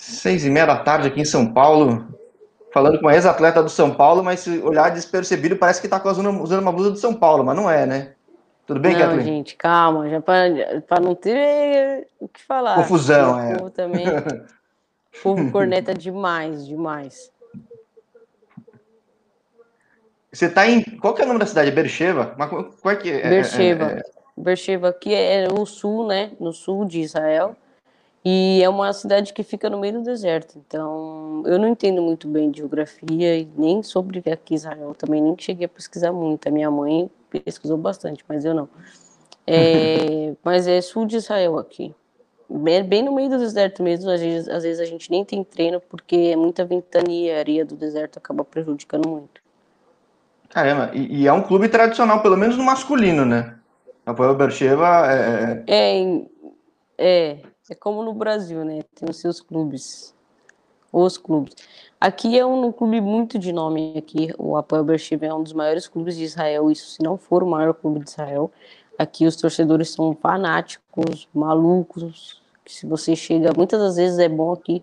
[0.00, 2.08] Seis e meia da tarde aqui em São Paulo,
[2.72, 6.42] falando com uma ex-atleta do São Paulo, mas se olhar despercebido, parece que está usando,
[6.42, 8.12] usando uma blusa do São Paulo, mas não é, né?
[8.66, 9.24] Tudo bem, não, Kathleen?
[9.26, 12.76] gente, calma, já para não ter o que falar.
[12.76, 13.52] Confusão, é.
[13.52, 17.30] O povo também, o povo corneta demais, demais.
[20.32, 20.82] Você está em.
[20.98, 21.70] Qual que é o nome da cidade?
[21.72, 22.34] Bercheva?
[22.80, 23.28] Qual é que é?
[23.28, 23.84] Bercheva.
[23.84, 24.02] É, é,
[24.36, 26.30] Bercheva aqui é no sul, né?
[26.40, 27.56] No sul de Israel.
[28.24, 30.58] E é uma cidade que fica no meio do deserto.
[30.58, 34.94] Então, eu não entendo muito bem de geografia e nem sobre aqui Israel.
[34.94, 36.46] Também nem cheguei a pesquisar muito.
[36.46, 38.68] A minha mãe pesquisou bastante, mas eu não.
[39.46, 41.94] É, mas é sul de Israel aqui.
[42.48, 44.10] Bem, bem, no meio do deserto mesmo.
[44.10, 47.36] Às vezes, às vezes a gente nem tem treino porque é muita ventania.
[47.36, 49.40] A areia do deserto acaba prejudicando muito.
[50.50, 53.56] Caramba, e, e é um clube tradicional, pelo menos no masculino, né?
[54.04, 56.26] Apoio Bercheva é, é...
[56.98, 57.38] É,
[57.70, 58.82] é, como no Brasil, né?
[58.94, 60.14] Tem os seus clubes.
[60.92, 61.54] Os clubes.
[62.00, 64.34] Aqui é um, um clube muito de nome aqui.
[64.36, 66.70] O Apoel Beersheba é um dos maiores clubes de Israel.
[66.70, 68.50] Isso se não for o maior clube de Israel.
[68.98, 72.42] Aqui os torcedores são fanáticos, malucos.
[72.64, 74.82] Que se você chega, muitas das vezes é bom aqui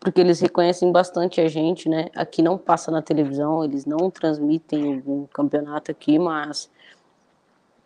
[0.00, 2.06] porque eles reconhecem bastante a gente, né?
[2.16, 6.70] Aqui não passa na televisão, eles não transmitem o campeonato aqui, mas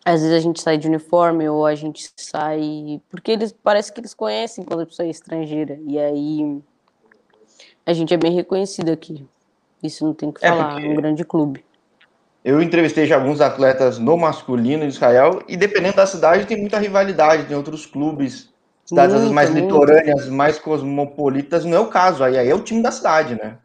[0.05, 3.99] às vezes a gente sai de uniforme ou a gente sai porque eles parece que
[3.99, 6.61] eles conhecem quando a pessoa é estrangeira e aí
[7.83, 9.25] a gente é bem reconhecido aqui.
[9.81, 11.65] Isso não tem que é falar, é um grande clube.
[12.43, 16.77] Eu entrevistei já alguns atletas no masculino de Israel e dependendo da cidade tem muita
[16.77, 18.49] rivalidade, tem outros clubes,
[18.85, 19.63] cidades muito, mais muito.
[19.63, 23.57] litorâneas, mais cosmopolitas, não é o caso, aí é o time da cidade, né?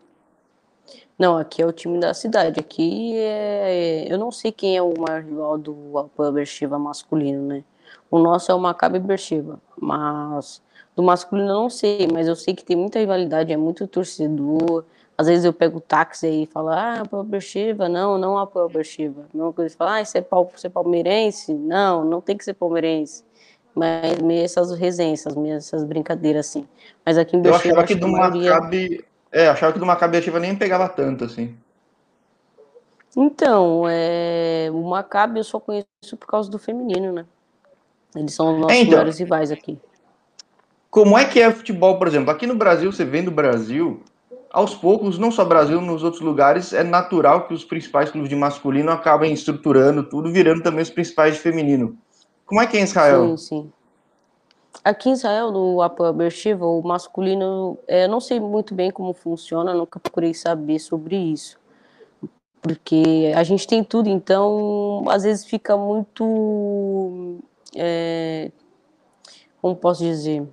[1.21, 2.59] Não, aqui é o time da cidade.
[2.59, 4.07] Aqui é.
[4.09, 7.63] Eu não sei quem é o maior rival do Beersheba masculino, né?
[8.11, 10.63] O nosso é o Maccabi Beersheba, mas
[10.97, 14.83] do masculino eu não sei, mas eu sei que tem muita rivalidade, é muito torcedor.
[15.19, 19.27] Às vezes eu pego o táxi e falo, ah, Apoel Beersheba, não, não Apoel Beersheba.
[19.35, 21.53] Mesma coisa, fala, ah, você é, você é palmeirense?
[21.53, 23.23] Não, não tem que ser palmeirense.
[23.75, 26.67] Mas meio essas resenhas, essas, essas brincadeiras assim.
[27.05, 27.69] Mas aqui em Beersheba...
[27.69, 28.55] Eu achava que do maioria...
[28.55, 31.57] Maccabi é, achava que do Maccabi ativa nem pegava tanto, assim.
[33.17, 34.69] Então, é...
[34.73, 37.27] o Maccabi eu só conheço por causa do feminino, né?
[38.15, 39.79] Eles são os nossos é, então, maiores rivais aqui.
[40.91, 42.31] Como é que é futebol, por exemplo?
[42.31, 44.03] Aqui no Brasil, você vem do Brasil,
[44.53, 48.35] aos poucos, não só Brasil, nos outros lugares, é natural que os principais clubes de
[48.35, 51.97] masculino acabem estruturando tudo, virando também os principais de feminino.
[52.45, 53.37] Como é que é em Israel?
[53.37, 53.73] Sim, sim.
[54.85, 55.79] Aqui em Israel, no
[56.15, 61.17] Beersheba, o masculino, é, eu não sei muito bem como funciona, nunca procurei saber sobre
[61.17, 61.59] isso.
[62.63, 67.39] Porque a gente tem tudo, então às vezes fica muito.
[67.75, 68.51] É,
[69.61, 70.47] como posso dizer?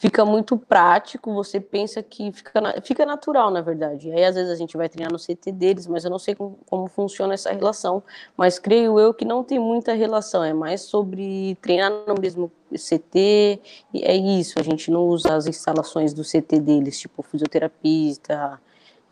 [0.00, 4.10] Fica muito prático, você pensa que fica, fica natural, na verdade.
[4.10, 6.58] Aí às vezes a gente vai treinar no CT deles, mas eu não sei como,
[6.64, 8.02] como, funciona essa relação.
[8.34, 13.60] Mas creio eu que não tem muita relação, é mais sobre treinar no mesmo CT,
[13.92, 18.58] e é isso, a gente não usa as instalações do CT deles, tipo fisioterapista,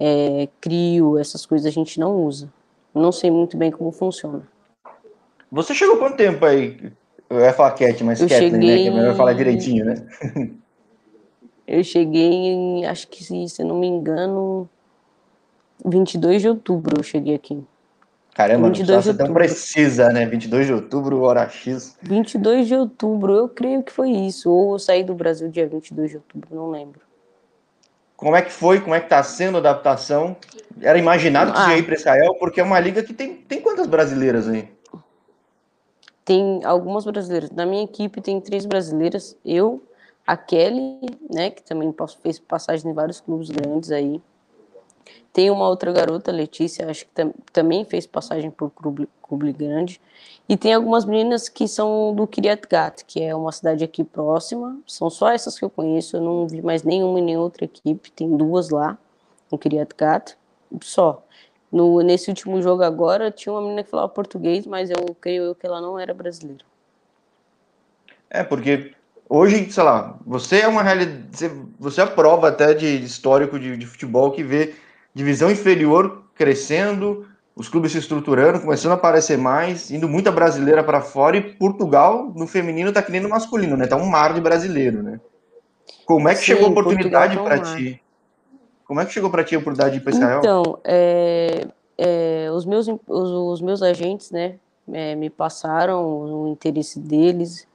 [0.01, 2.49] é, crio, essas coisas a gente não usa.
[2.95, 4.43] Não sei muito bem como funciona.
[5.53, 6.91] Você chegou quanto tempo aí?
[7.29, 8.69] Eu ia falar Cat, mas eu Kathleen, cheguei...
[8.71, 8.77] né?
[8.77, 10.07] Que é melhor falar direitinho, né?
[11.69, 14.67] Eu cheguei em, acho que se, se não me engano,
[15.85, 17.63] 22 de outubro eu cheguei aqui.
[18.35, 20.25] Caramba, 22 não tão precisa, né?
[20.25, 21.97] 22 de outubro, hora X.
[22.01, 24.51] 22 de outubro, eu creio que foi isso.
[24.51, 27.01] Ou eu saí do Brasil dia 22 de outubro, não lembro.
[28.17, 28.81] Como é que foi?
[28.81, 30.37] Como é que tá sendo a adaptação?
[30.81, 31.65] Era imaginado que ah.
[31.65, 34.71] você ia ir para Israel, porque é uma liga que tem, tem quantas brasileiras aí?
[36.25, 37.51] Tem algumas brasileiras.
[37.51, 39.37] Na minha equipe tem três brasileiras.
[39.45, 39.83] Eu,
[40.29, 41.01] a Kelly,
[41.33, 41.91] né, que também
[42.23, 44.21] fez passagem em vários clubes grandes aí.
[45.33, 49.99] Tem uma outra garota, Letícia, acho que tam também fez passagem por clube, clube grande.
[50.47, 54.79] E tem algumas meninas que são do Kiryat Gat, que é uma cidade aqui próxima.
[54.87, 58.13] São só essas que eu conheço, eu não vi mais nenhuma em nenhuma outra equipe.
[58.13, 58.99] Tem duas lá,
[59.51, 60.37] no Kiryat Gat,
[60.83, 61.25] só.
[61.73, 65.67] No, nesse último jogo agora, tinha uma menina que falava português, mas eu creio que
[65.67, 66.67] ela não era brasileira.
[68.29, 68.93] É, porque
[69.29, 73.77] hoje, sei lá, você é uma realidade, você é a prova até de, histórico de,
[73.77, 74.75] de, futebol que vê
[75.15, 81.01] divisão inferior crescendo, os clubes se estruturando, começando a aparecer mais, indo muita brasileira para
[81.01, 83.87] fora e Portugal no feminino tá que nem no masculino, né?
[83.87, 85.21] Tá um mar de brasileiro, né?
[86.07, 88.01] Como é que Sim, chegou a oportunidade tá para ti?
[88.87, 90.39] Como é que chegou para ti a oportunidade de ir para Israel?
[90.39, 91.67] Então, é,
[91.99, 94.55] é, os, meus, os, os, meus agentes, né,
[94.91, 97.68] é, me passaram o interesse deles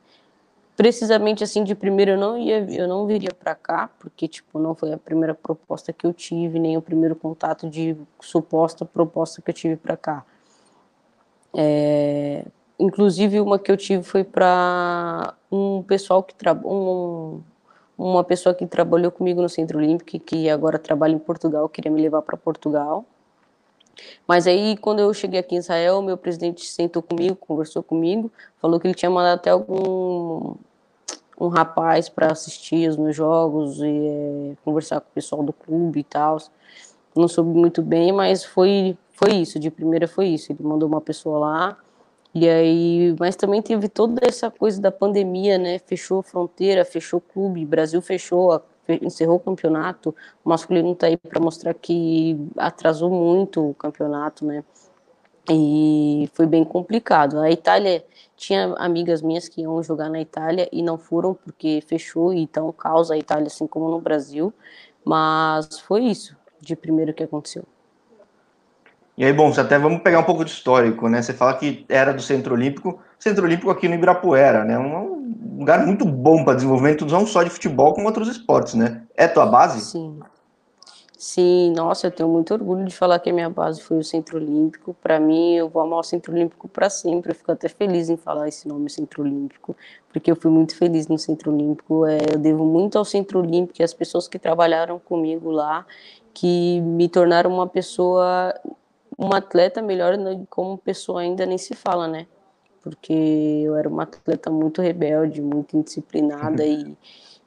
[0.75, 4.73] precisamente assim de primeiro eu não ia, eu não viria para cá, porque tipo, não
[4.75, 9.51] foi a primeira proposta que eu tive, nem o primeiro contato de suposta proposta que
[9.51, 10.25] eu tive para cá.
[11.55, 12.45] É,
[12.79, 17.41] inclusive uma que eu tive foi para um pessoal que trabalha um,
[17.97, 22.01] uma pessoa que trabalhou comigo no Centro Olímpico que agora trabalha em Portugal, queria me
[22.01, 23.05] levar para Portugal.
[24.27, 28.31] Mas aí, quando eu cheguei aqui em Israel, meu presidente sentou comigo, conversou comigo,
[28.61, 30.55] falou que ele tinha mandado até algum
[31.39, 35.99] um rapaz para assistir os meus jogos e é, conversar com o pessoal do clube
[35.99, 36.37] e tal.
[37.15, 39.59] Não soube muito bem, mas foi foi isso.
[39.59, 40.51] De primeira foi isso.
[40.51, 41.77] Ele mandou uma pessoa lá.
[42.33, 45.79] E aí, mas também teve toda essa coisa da pandemia, né?
[45.79, 48.59] Fechou fronteira, fechou clube, Brasil fechou,
[49.01, 50.15] encerrou o campeonato.
[50.43, 54.63] O masculino tá aí para mostrar que atrasou muito o campeonato, né?
[55.49, 57.39] E foi bem complicado.
[57.39, 58.03] A Itália
[58.35, 63.13] tinha amigas minhas que iam jogar na Itália e não foram porque fechou, então causa
[63.13, 64.53] a Itália assim como no Brasil.
[65.03, 67.65] Mas foi isso de primeiro que aconteceu.
[69.15, 71.21] E aí, bom, até vamos pegar um pouco de histórico, né?
[71.21, 74.77] Você fala que era do Centro Olímpico, Centro Olímpico aqui no Ibirapuera, né?
[74.77, 75.12] Um
[75.63, 79.03] lugar muito bom para desenvolvimento não só de futebol, como outros esportes, né?
[79.15, 79.81] É tua base?
[79.81, 80.19] Sim.
[81.17, 84.37] Sim, nossa, eu tenho muito orgulho de falar que a minha base foi o Centro
[84.37, 84.93] Olímpico.
[85.01, 87.31] Para mim, eu vou amar o Centro Olímpico para sempre.
[87.31, 89.73] Eu fico até feliz em falar esse nome, Centro Olímpico,
[90.11, 92.05] porque eu fui muito feliz no Centro Olímpico.
[92.05, 95.85] É, eu devo muito ao Centro Olímpico e às pessoas que trabalharam comigo lá,
[96.33, 98.53] que me tornaram uma pessoa
[99.17, 102.27] uma atleta melhor né, como pessoa ainda nem se fala, né?
[102.83, 106.97] Porque eu era uma atleta muito rebelde, muito indisciplinada e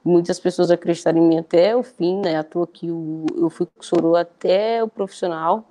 [0.03, 2.37] muitas pessoas acreditaram em mim até o fim, né?
[2.37, 5.65] À toa que eu, eu fui com o Sorô até o profissional,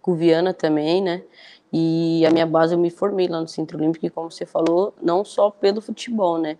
[0.00, 1.24] com o Viana também, né?
[1.72, 4.94] E a minha base eu me formei lá no Centro Olímpico, e como você falou,
[5.02, 6.56] não só pelo futebol, né?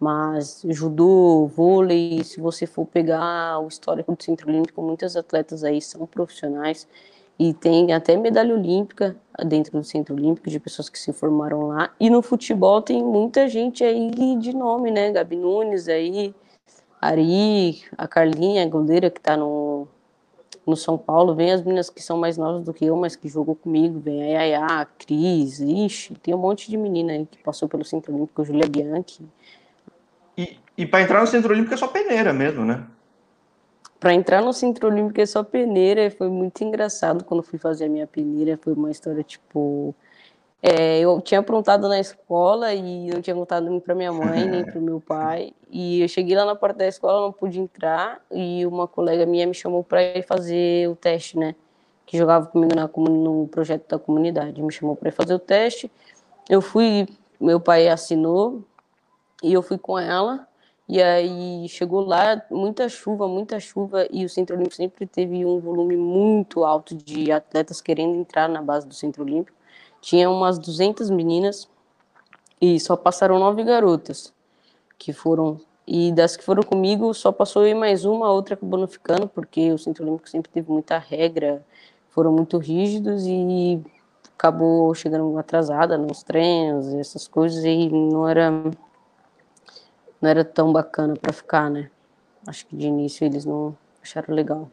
[0.00, 5.80] Mas judô, vôlei, se você for pegar o histórico do Centro Olímpico, muitos atletas aí
[5.80, 6.88] são profissionais
[7.40, 9.16] e tem até medalha olímpica
[9.46, 11.90] dentro do Centro Olímpico de pessoas que se formaram lá.
[11.98, 15.10] E no futebol tem muita gente aí de nome, né?
[15.10, 16.34] Gabi Nunes aí,
[17.00, 19.88] Ari, a Carlinha, a goleira que tá no,
[20.66, 21.34] no São Paulo.
[21.34, 23.98] Vem as meninas que são mais novas do que eu, mas que jogou comigo.
[23.98, 27.86] Vem a Yaya, a Cris, ixi, tem um monte de menina aí que passou pelo
[27.86, 29.24] Centro Olímpico, Julia Bianchi.
[30.36, 32.84] E, e para entrar no Centro Olímpico é só peneira mesmo, né?
[34.00, 37.88] Para entrar no Centro Olímpico é só peneira, foi muito engraçado quando fui fazer a
[37.88, 39.94] minha peneira, foi uma história tipo
[40.62, 44.64] é, eu tinha aprontado na escola e não tinha contado nem para minha mãe nem
[44.64, 48.20] para o meu pai e eu cheguei lá na porta da escola não pude entrar
[48.30, 51.54] e uma colega minha me chamou para ir fazer o teste né
[52.04, 55.90] que jogava comigo na, no projeto da comunidade me chamou para fazer o teste
[56.48, 57.06] eu fui
[57.40, 58.62] meu pai assinou
[59.42, 60.46] e eu fui com ela
[60.90, 65.60] e aí chegou lá, muita chuva, muita chuva, e o Centro Olímpico sempre teve um
[65.60, 69.56] volume muito alto de atletas querendo entrar na base do Centro Olímpico.
[70.00, 71.68] Tinha umas 200 meninas
[72.60, 74.34] e só passaram nove garotas
[74.98, 75.60] que foram.
[75.86, 79.70] E das que foram comigo, só passou eu mais uma, outra acabou não ficando, porque
[79.70, 81.64] o Centro Olímpico sempre teve muita regra,
[82.08, 83.80] foram muito rígidos e
[84.36, 88.50] acabou chegando atrasada nos treinos, essas coisas, e não era
[90.20, 91.90] não era tão bacana para ficar, né?
[92.46, 94.70] Acho que de início eles não acharam legal.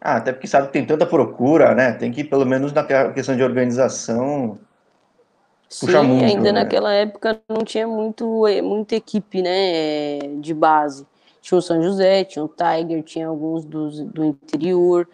[0.00, 1.92] Ah, até porque sabe que tem tanta procura, né?
[1.92, 4.58] Tem que pelo menos na questão de organização
[5.68, 6.64] Sim, muito, ainda né?
[6.64, 11.06] naquela época não tinha muito eh, muita equipe, né, de base.
[11.40, 15.08] Tinha o São José, tinha o Tiger, tinha alguns dos, do interior.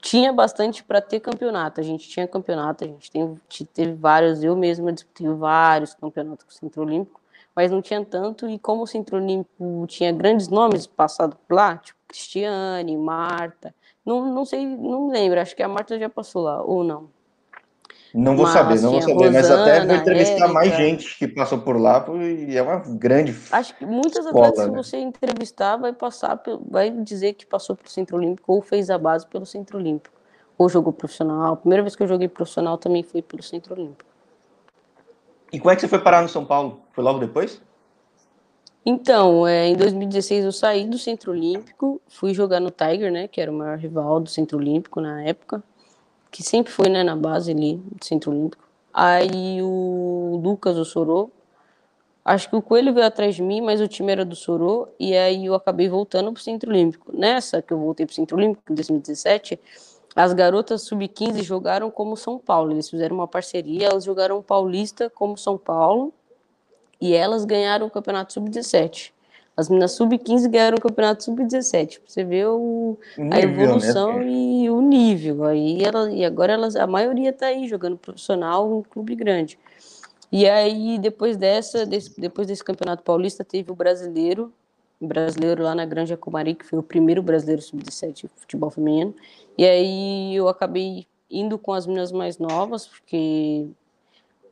[0.00, 1.80] Tinha bastante para ter campeonato.
[1.80, 3.38] A gente tinha campeonato, a gente tem,
[3.74, 4.42] teve vários.
[4.42, 7.20] Eu mesma disputei vários campeonatos com o Centro Olímpico
[7.54, 11.76] mas não tinha tanto, e como o Centro Olímpico tinha grandes nomes passados por lá,
[11.76, 16.62] tipo Cristiane, Marta, não, não sei, não lembro, acho que a Marta já passou lá,
[16.62, 17.08] ou não.
[18.12, 21.18] Não vou mas, saber, não vou saber, Rosana, mas até vou entrevistar Érica, mais gente
[21.18, 23.36] que passou por lá, e é uma grande.
[23.52, 24.82] Acho que muitas escola, atletas, né?
[24.82, 28.98] se você entrevistar, vai passar, vai dizer que passou pelo Centro Olímpico ou fez a
[28.98, 30.16] base pelo Centro Olímpico,
[30.58, 31.52] ou jogou profissional.
[31.52, 34.09] A primeira vez que eu joguei profissional também foi pelo Centro Olímpico.
[35.52, 36.80] E como é que você foi parar no São Paulo?
[36.92, 37.60] Foi logo depois?
[38.84, 43.40] Então, é, em 2016 eu saí do Centro Olímpico, fui jogar no Tiger, né, que
[43.40, 45.62] era o maior rival do Centro Olímpico na época,
[46.30, 48.64] que sempre foi, né, na base ali do Centro Olímpico.
[48.92, 51.30] Aí o Lucas, o Sorô,
[52.24, 55.14] acho que o Coelho veio atrás de mim, mas o time era do Sorô, e
[55.14, 57.14] aí eu acabei voltando pro Centro Olímpico.
[57.14, 59.60] Nessa que eu voltei pro Centro Olímpico, em 2017,
[60.20, 62.72] as garotas sub-15 jogaram como São Paulo.
[62.72, 66.12] Eles fizeram uma parceria, elas jogaram Paulista como São Paulo.
[67.00, 69.12] e elas ganharam o campeonato sub-17.
[69.56, 72.00] As meninas sub-15 ganharam o campeonato sub-17.
[72.06, 74.26] Você vê o, a né, evolução né?
[74.26, 75.44] e o nível.
[75.44, 79.58] Aí ela, e agora elas, a maioria está aí jogando profissional em clube grande.
[80.30, 84.52] E aí, depois dessa, desse, depois desse campeonato paulista, teve o brasileiro,
[85.00, 89.14] brasileiro lá na Granja Comari, que foi o primeiro brasileiro sub-17 de futebol feminino.
[89.60, 93.68] E aí eu acabei indo com as meninas mais novas, porque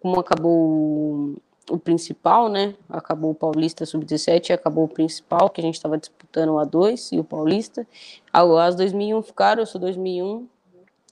[0.02, 1.34] como acabou
[1.70, 2.74] o principal, né?
[2.90, 7.18] Acabou o Paulista Sub-17 acabou o principal, que a gente estava disputando o A2 e
[7.18, 7.86] o Paulista.
[8.30, 10.46] As 2001 ficaram, eu sou 2001,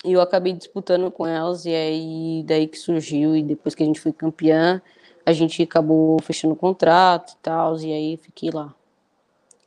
[0.04, 3.86] e eu acabei disputando com elas, e aí daí que surgiu, e depois que a
[3.86, 4.82] gente foi campeã,
[5.24, 8.74] a gente acabou fechando o contrato e tal, e aí fiquei lá.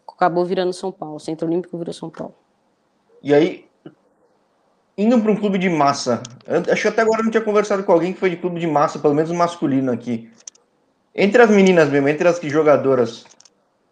[0.08, 2.36] Acabou virando São Paulo, Centro Olímpico virou São Paulo.
[3.24, 3.69] E aí,
[5.00, 6.22] indo para um clube de massa,
[6.70, 8.68] acho que até agora eu não tinha conversado com alguém que foi de clube de
[8.68, 10.30] massa, pelo menos masculino aqui.
[11.16, 13.24] Entre as meninas mesmo, entre as jogadoras,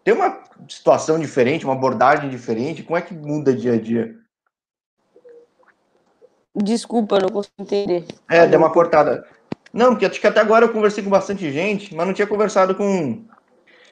[0.04, 0.38] tem uma
[0.68, 2.82] situação diferente, uma abordagem diferente?
[2.82, 4.14] Como é que muda dia a dia?
[6.54, 8.04] Desculpa, não consigo entender.
[8.28, 9.26] É, deu uma cortada.
[9.72, 12.74] Não, porque acho que até agora eu conversei com bastante gente, mas não tinha conversado
[12.74, 13.24] com.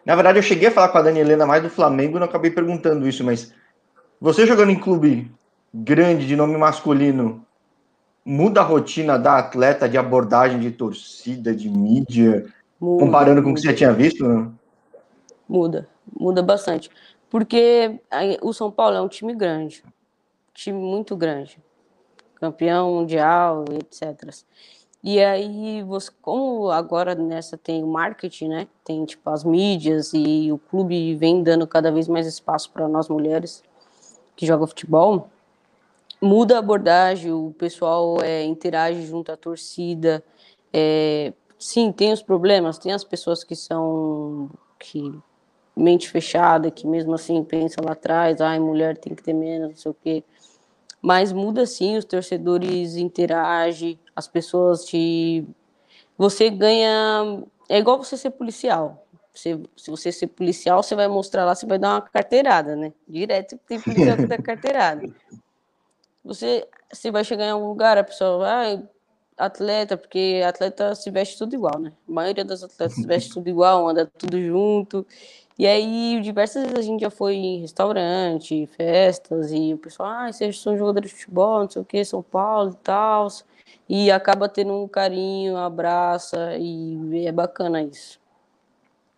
[0.04, 2.26] Na verdade, eu cheguei a falar com a Dani Helena mais do Flamengo e não
[2.26, 3.54] acabei perguntando isso, mas
[4.20, 5.30] você jogando em clube
[5.84, 7.44] grande de nome masculino,
[8.24, 12.46] muda a rotina da atleta de abordagem de torcida, de mídia,
[12.80, 14.26] muda, comparando com o que você tinha visto?
[14.26, 14.54] Não?
[15.48, 16.90] Muda, muda bastante.
[17.28, 18.00] Porque
[18.42, 19.82] o São Paulo é um time grande,
[20.54, 21.58] time muito grande
[22.36, 24.32] campeão mundial, etc.
[25.02, 28.68] E aí, você, como agora nessa tem o marketing, né?
[28.84, 33.08] Tem tipo as mídias e o clube vem dando cada vez mais espaço para nós
[33.08, 33.62] mulheres
[34.34, 35.28] que jogam futebol.
[36.20, 40.24] Muda a abordagem, o pessoal é, interage junto à torcida.
[40.72, 45.12] É, sim, tem os problemas, tem as pessoas que são que
[45.76, 49.76] mente fechada, que mesmo assim pensam lá atrás, ai, mulher tem que ter menos, não
[49.76, 50.24] sei o quê
[51.06, 55.46] mas muda sim, os torcedores interagem, as pessoas te.
[56.18, 57.44] Você ganha.
[57.68, 59.06] É igual você ser policial.
[59.32, 62.92] Você, se você ser policial, você vai mostrar lá, você vai dar uma carteirada, né?
[63.06, 65.06] Direto tem policial que dá carteirada.
[66.26, 68.82] Você, você vai chegar em algum lugar, a pessoa vai.
[69.38, 71.92] atleta, porque atleta se veste tudo igual, né?
[72.08, 75.06] A maioria das atletas se veste tudo igual, anda tudo junto.
[75.58, 80.32] E aí, diversas vezes a gente já foi em restaurante, festas, e o pessoal, ah,
[80.32, 83.28] vocês são jogadores de futebol, não sei o que, São Paulo e tal.
[83.88, 88.18] E acaba tendo um carinho, abraça, e é bacana isso.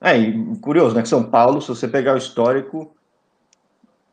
[0.01, 1.03] É, e curioso, né?
[1.03, 2.95] Que São Paulo, se você pegar o histórico,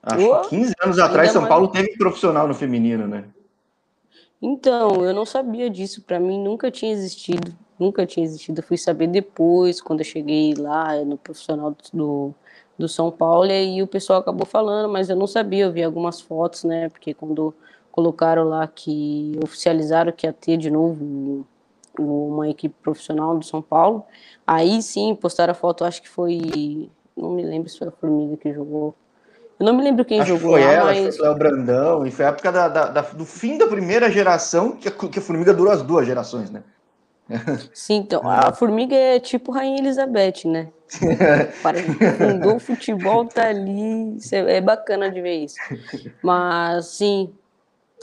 [0.06, 1.50] acho que 15 anos atrás, São mais...
[1.50, 3.26] Paulo teve profissional no feminino, né?
[4.42, 8.60] Então, eu não sabia disso, para mim nunca tinha existido nunca tinha existido.
[8.60, 12.34] Eu fui saber depois, quando eu cheguei lá no profissional do,
[12.78, 15.84] do São Paulo, e aí o pessoal acabou falando, mas eu não sabia, eu vi
[15.84, 16.90] algumas fotos, né?
[16.90, 17.54] Porque quando
[17.92, 21.46] colocaram lá que oficializaram que ia ter de novo
[21.98, 24.04] uma equipe profissional do São Paulo,
[24.46, 26.90] aí sim postaram a foto, acho que foi.
[27.16, 28.94] Não me lembro se foi a Formiga que jogou.
[29.60, 31.18] Eu não me lembro quem acho jogou foi lá, ela, mas...
[31.18, 34.74] foi o Brandão, e foi a época da, da, da, do fim da primeira geração,
[34.74, 36.62] que a, que a Formiga durou as duas gerações, né?
[37.74, 40.70] Sim, então, a formiga é tipo Rainha Elizabeth, né?
[42.18, 44.18] Fundou o futebol, tá ali.
[44.32, 45.56] É bacana de ver isso.
[46.22, 47.34] Mas, sim,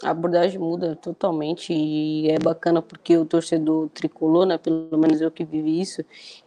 [0.03, 5.31] a abordagem muda totalmente e é bacana porque o torcedor tricolor, né, pelo menos eu
[5.31, 6.05] que vivi isso,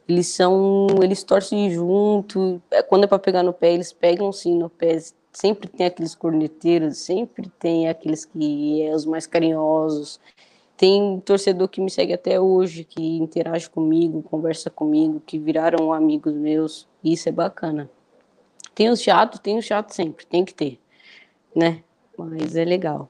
[0.08, 4.58] eles são, eles torcem junto, é, quando é para pegar no pé, eles pegam sim
[4.58, 4.98] no pé,
[5.32, 10.20] sempre tem aqueles corneteiros, sempre tem aqueles que é os mais carinhosos,
[10.78, 16.34] tem torcedor que me segue até hoje, que interage comigo, conversa comigo, que viraram amigos
[16.34, 16.86] meus.
[17.02, 17.90] Isso é bacana.
[18.74, 20.80] Tem os chatos, tem os chatos sempre, tem que ter,
[21.56, 21.82] né?
[22.18, 23.10] Mas é legal.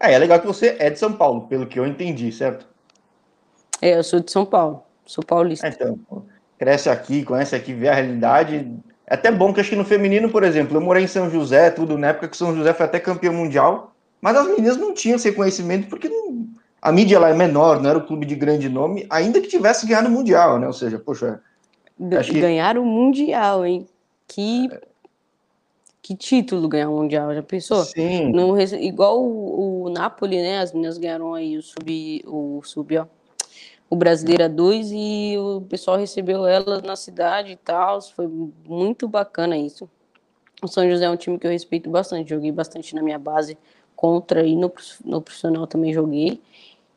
[0.00, 2.66] É, é legal que você é de São Paulo, pelo que eu entendi, certo?
[3.82, 5.66] É, eu sou de São Paulo, sou paulista.
[5.66, 5.98] É, então,
[6.58, 8.74] cresce aqui, conhece aqui, vê a realidade.
[9.06, 11.70] É até bom que acho que no feminino, por exemplo, eu morei em São José,
[11.70, 13.94] tudo, na época que São José foi até campeão mundial.
[14.20, 16.46] Mas as meninas não tinham esse conhecimento porque não,
[16.80, 19.86] a mídia lá é menor, não era o clube de grande nome, ainda que tivesse
[19.86, 20.66] ganhado o Mundial, né?
[20.66, 21.40] Ou seja, poxa.
[22.24, 22.40] Que...
[22.40, 23.86] Ganharam o Mundial, hein?
[24.26, 24.70] Que,
[26.02, 27.84] que título ganhar o Mundial, já pensou?
[27.84, 28.32] Sim.
[28.32, 30.58] No, igual o, o Napoli, né?
[30.58, 33.06] As meninas ganharam aí o sub, o sub, ó,
[33.88, 38.00] o Brasileira 2 e o pessoal recebeu elas na cidade e tal.
[38.00, 38.28] Foi
[38.66, 39.90] muito bacana isso.
[40.62, 43.58] O São José é um time que eu respeito bastante, joguei bastante na minha base
[43.96, 44.72] contra e no,
[45.04, 46.40] no profissional também joguei.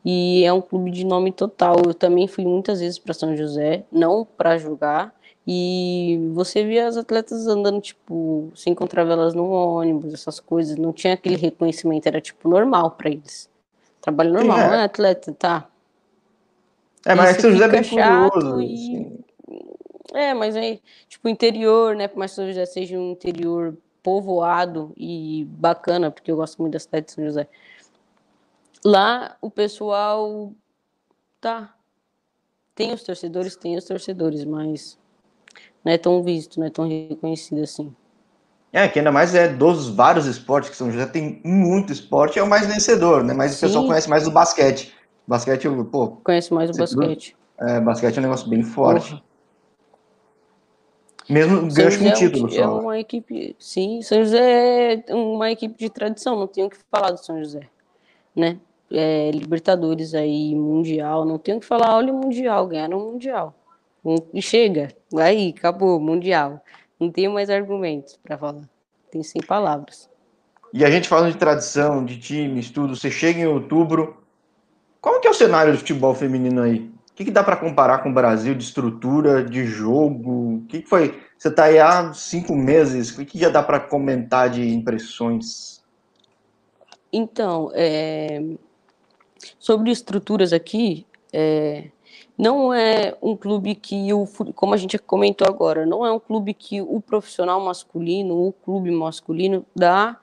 [0.05, 1.77] e é um clube de nome total.
[1.85, 5.13] Eu também fui muitas vezes para São José, não para jogar,
[5.45, 10.93] e você via as atletas andando, tipo, se encontrava elas no ônibus, essas coisas, não
[10.93, 13.49] tinha aquele reconhecimento, era tipo normal para eles.
[14.01, 14.81] Trabalho normal, é.
[14.81, 15.67] é atleta, tá.
[17.05, 18.61] É, mas Isso São José é bem curioso.
[18.61, 18.73] E...
[18.73, 19.19] Assim.
[20.13, 22.07] É, mas aí, tipo, interior, né?
[22.07, 26.73] Por mais que São José seja um interior povoado e bacana, porque eu gosto muito
[26.73, 27.47] da cidade de São José.
[28.85, 30.53] Lá o pessoal
[31.41, 31.73] tá.
[32.75, 34.97] Tem os torcedores, tem os torcedores, mas
[35.83, 37.93] não é tão visto, não é tão reconhecido assim.
[38.71, 42.43] É, que ainda mais é dos vários esportes que São José tem muito esporte, é
[42.43, 43.33] o mais vencedor, né?
[43.33, 43.57] Mas Sim.
[43.57, 44.93] o pessoal conhece mais o basquete.
[45.27, 46.17] Basquete, pô.
[46.23, 47.35] Conhece mais o basquete.
[47.59, 49.21] É, basquete é um negócio bem forte.
[51.29, 55.77] Mesmo gancho com título, é, um, é uma equipe, sim, São José é uma equipe
[55.77, 57.69] de tradição, não tenho o que falar do São José,
[58.35, 58.59] né?
[58.91, 63.55] É, Libertadores aí, Mundial, não tenho o que falar, olha o Mundial, ganharam o Mundial.
[64.33, 66.63] E chega, aí, acabou, Mundial.
[66.99, 68.69] Não tenho mais argumentos para falar,
[69.09, 70.09] tem sem palavras.
[70.73, 74.23] E a gente falando de tradição, de times, tudo, você chega em outubro,
[74.99, 76.91] qual que é o cenário do futebol feminino aí?
[77.11, 80.55] O que, que dá para comparar com o Brasil de estrutura, de jogo?
[80.55, 81.21] O que, que foi?
[81.37, 85.83] Você está aí há cinco meses, o que já dá para comentar de impressões?
[87.11, 88.41] Então, é...
[89.59, 91.89] sobre estruturas aqui, é...
[92.37, 94.25] não é um clube que, o,
[94.55, 98.89] como a gente comentou agora, não é um clube que o profissional masculino, o clube
[98.91, 100.19] masculino, dá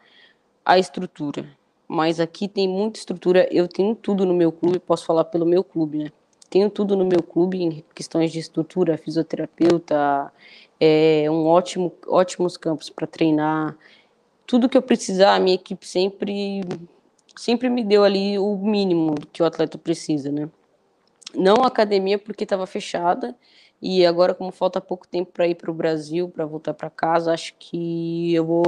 [0.65, 1.47] a estrutura.
[1.89, 5.65] Mas aqui tem muita estrutura, eu tenho tudo no meu clube, posso falar pelo meu
[5.65, 6.13] clube, né?
[6.51, 10.33] tenho tudo no meu clube em questões de estrutura, fisioterapeuta,
[10.81, 13.77] é, um ótimo, ótimos campos para treinar,
[14.47, 16.63] tudo que eu precisar, a minha equipe sempre,
[17.37, 20.49] sempre me deu ali o mínimo que o atleta precisa, né?
[21.35, 23.37] Não a academia porque estava fechada.
[23.83, 27.33] E agora como falta pouco tempo para ir para o Brasil, para voltar para casa,
[27.33, 28.63] acho que eu vou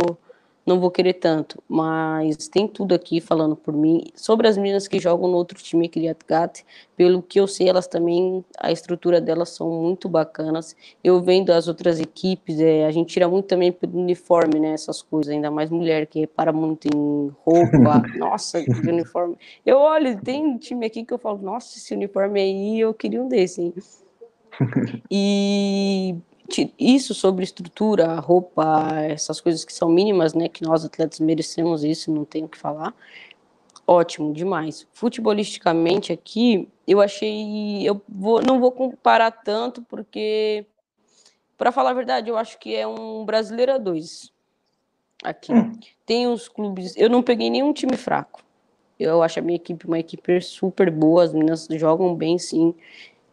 [0.65, 4.05] não vou querer tanto, mas tem tudo aqui falando por mim.
[4.15, 6.65] Sobre as meninas que jogam no outro time, Kriyat Gat,
[6.97, 10.77] pelo que eu sei, elas também, a estrutura delas são muito bacanas.
[11.03, 15.03] Eu vendo as outras equipes, é, a gente tira muito também pelo uniforme, né, essas
[15.03, 18.03] coisas, ainda mais mulher que repara muito em roupa.
[18.17, 19.37] nossa, que uniforme.
[19.67, 23.21] Eu olho, tem um time aqui que eu falo, nossa, esse uniforme aí, eu queria
[23.21, 23.75] um desse, hein?
[25.11, 26.15] E
[26.79, 32.13] isso sobre estrutura, roupa, essas coisas que são mínimas, né, que nós atletas merecemos isso,
[32.13, 32.95] não tenho o que falar.
[33.87, 34.87] Ótimo, demais.
[34.93, 40.67] Futebolisticamente aqui, eu achei, eu vou, não vou comparar tanto porque
[41.57, 44.33] para falar a verdade, eu acho que é um brasileiro a dois
[45.23, 45.53] aqui.
[45.53, 45.73] Hum.
[46.05, 48.43] Tem os clubes, eu não peguei nenhum time fraco.
[48.99, 52.75] Eu acho a minha equipe uma equipe super boa, as meninas jogam bem sim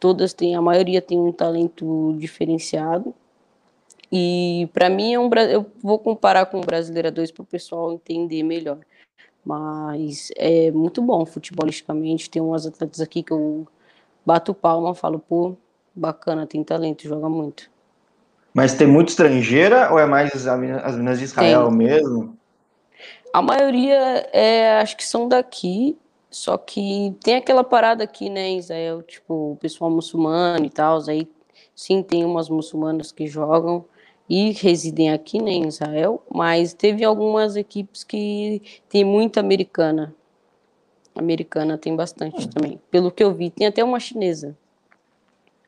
[0.00, 3.14] todas têm, a maioria tem um talento diferenciado.
[4.10, 7.92] E para mim é um eu vou comparar com o Brasileira 2 para o pessoal
[7.92, 8.78] entender melhor.
[9.44, 13.66] Mas é muito bom futebolisticamente, tem umas atletas aqui que eu
[14.26, 15.56] bato palma, falo, pô,
[15.94, 17.70] bacana, tem talento, joga muito.
[18.52, 21.76] Mas tem muito estrangeira ou é mais as meninas de Israel tem.
[21.76, 22.36] mesmo?
[23.32, 25.96] A maioria é, acho que são daqui,
[26.30, 31.00] só que tem aquela parada aqui, né, em Israel, tipo, o pessoal muçulmano e tal,
[31.08, 31.28] aí
[31.74, 33.84] sim tem umas muçulmanas que jogam
[34.28, 40.14] e residem aqui, né, em Israel, mas teve algumas equipes que tem muita americana.
[41.14, 42.80] Americana tem bastante também.
[42.90, 44.56] Pelo que eu vi, tem até uma chinesa.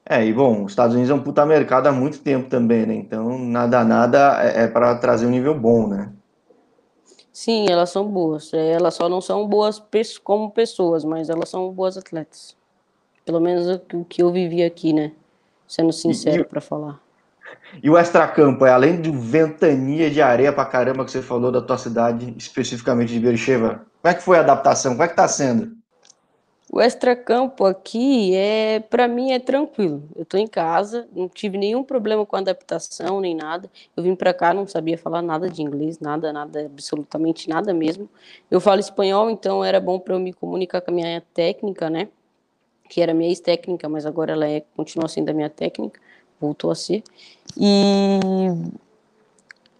[0.04, 2.94] É, e bom, os Estados Unidos é um puta mercado há muito tempo também, né?
[2.94, 6.12] Então, nada, nada é, é para trazer um nível bom, né?
[7.32, 8.52] Sim, elas são boas.
[8.52, 9.82] É, elas só não são boas
[10.22, 12.54] como pessoas, mas elas são boas atletas.
[13.24, 15.12] Pelo menos o que eu vivi aqui, né?
[15.66, 17.00] Sendo sincero para falar.
[17.82, 21.62] E o extracampo é além do ventania de areia pra caramba que você falou da
[21.62, 23.86] tua cidade, especificamente de Beersheba.
[24.02, 24.92] Como é que foi a adaptação?
[24.92, 25.76] Como é que tá sendo?
[26.74, 30.02] O extracampo aqui é, para mim, é tranquilo.
[30.16, 33.70] Eu estou em casa, não tive nenhum problema com adaptação nem nada.
[33.94, 38.08] Eu vim para cá, não sabia falar nada de inglês, nada, nada, absolutamente nada mesmo.
[38.50, 42.08] Eu falo espanhol, então era bom para eu me comunicar com a minha técnica, né?
[42.88, 46.00] Que era minha ex-técnica, mas agora ela é, continua sendo a minha técnica,
[46.40, 47.02] voltou a ser.
[47.54, 48.18] E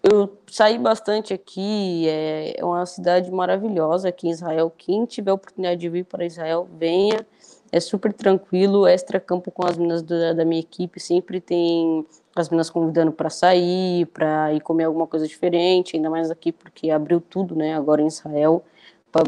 [0.02, 4.72] eu saí bastante aqui, é, é uma cidade maravilhosa aqui em Israel.
[4.76, 7.24] Quem tiver a oportunidade de vir para Israel, venha.
[7.70, 12.04] É super tranquilo, extra campo com as meninas da, da minha equipe, sempre tem
[12.36, 16.90] as meninas convidando para sair, para ir comer alguma coisa diferente, ainda mais aqui porque
[16.90, 18.62] abriu tudo, né, agora em Israel.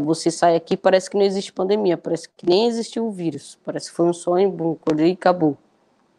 [0.03, 3.59] Você sai aqui, parece que não existe pandemia, parece que nem existiu o vírus.
[3.65, 5.57] Parece que foi um sonho, bum, acordei e acabou.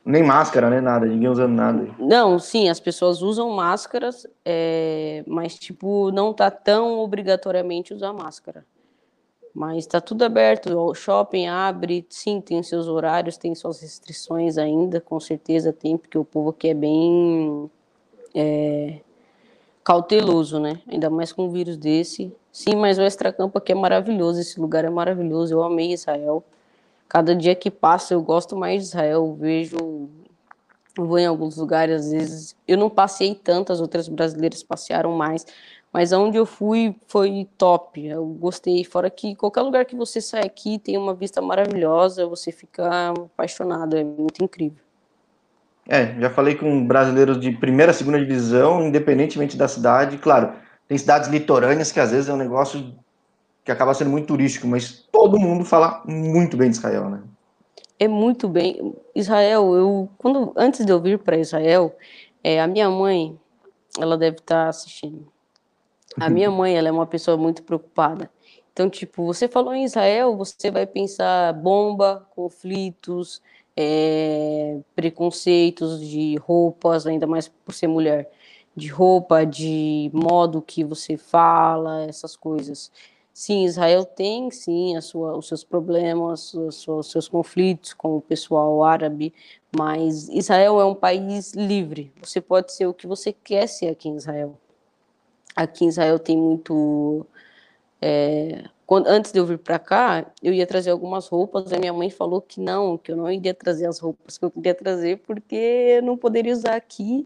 [0.05, 1.89] Nem máscara, nem nada, ninguém usando nada.
[1.97, 8.63] Não, sim, as pessoas usam máscaras, é, mas, tipo, não tá tão obrigatoriamente usar máscara.
[9.51, 15.01] Mas tá tudo aberto, o shopping abre, sim, tem seus horários, tem suas restrições ainda,
[15.01, 17.71] com certeza tem, porque o povo aqui é bem
[18.35, 18.99] é,
[19.83, 20.81] cauteloso, né?
[20.87, 22.35] Ainda mais com um vírus desse.
[22.51, 26.43] Sim, mas o extracampo aqui é maravilhoso, esse lugar é maravilhoso, eu amei Israel.
[27.07, 30.09] Cada dia que passa eu gosto mais de Israel, vejo,
[30.97, 35.45] vou em alguns lugares, às vezes, eu não passei tanto, as outras brasileiras passearam mais,
[35.93, 38.05] mas onde eu fui foi top.
[38.05, 38.83] Eu gostei.
[38.83, 43.95] Fora que qualquer lugar que você sai aqui tem uma vista maravilhosa, você fica apaixonado.
[43.95, 44.83] É muito incrível.
[45.87, 50.17] É, já falei com brasileiros de primeira, segunda divisão, independentemente da cidade.
[50.17, 50.53] Claro,
[50.87, 52.93] tem cidades litorâneas que às vezes é um negócio
[53.65, 57.23] que acaba sendo muito turístico, mas todo mundo fala muito bem de Israel, né?
[57.97, 58.93] É muito bem.
[59.15, 61.95] Israel, eu quando antes de eu vir para Israel,
[62.43, 63.39] é, a minha mãe,
[63.99, 65.27] ela deve estar tá assistindo.
[66.19, 68.29] A minha mãe, ela é uma pessoa muito preocupada.
[68.71, 73.41] Então, tipo, você falou em Israel, você vai pensar bomba, conflitos,
[73.75, 78.29] é, preconceitos de roupas, ainda mais por ser mulher,
[78.75, 82.91] de roupa, de modo que você fala, essas coisas.
[83.37, 89.33] Sim, Israel tem, sim, sua, os seus problemas, os seus conflitos com o pessoal árabe,
[89.77, 92.13] mas Israel é um país livre.
[92.23, 94.57] Você pode ser o que você quer ser aqui em Israel.
[95.55, 97.25] Aqui em Israel tem muito.
[98.01, 101.73] É, quando, antes de eu vir para cá, eu ia trazer algumas roupas.
[101.73, 104.51] A minha mãe falou que não, que eu não iria trazer as roupas que eu
[104.51, 107.25] queria trazer, porque eu não poderia usar aqui.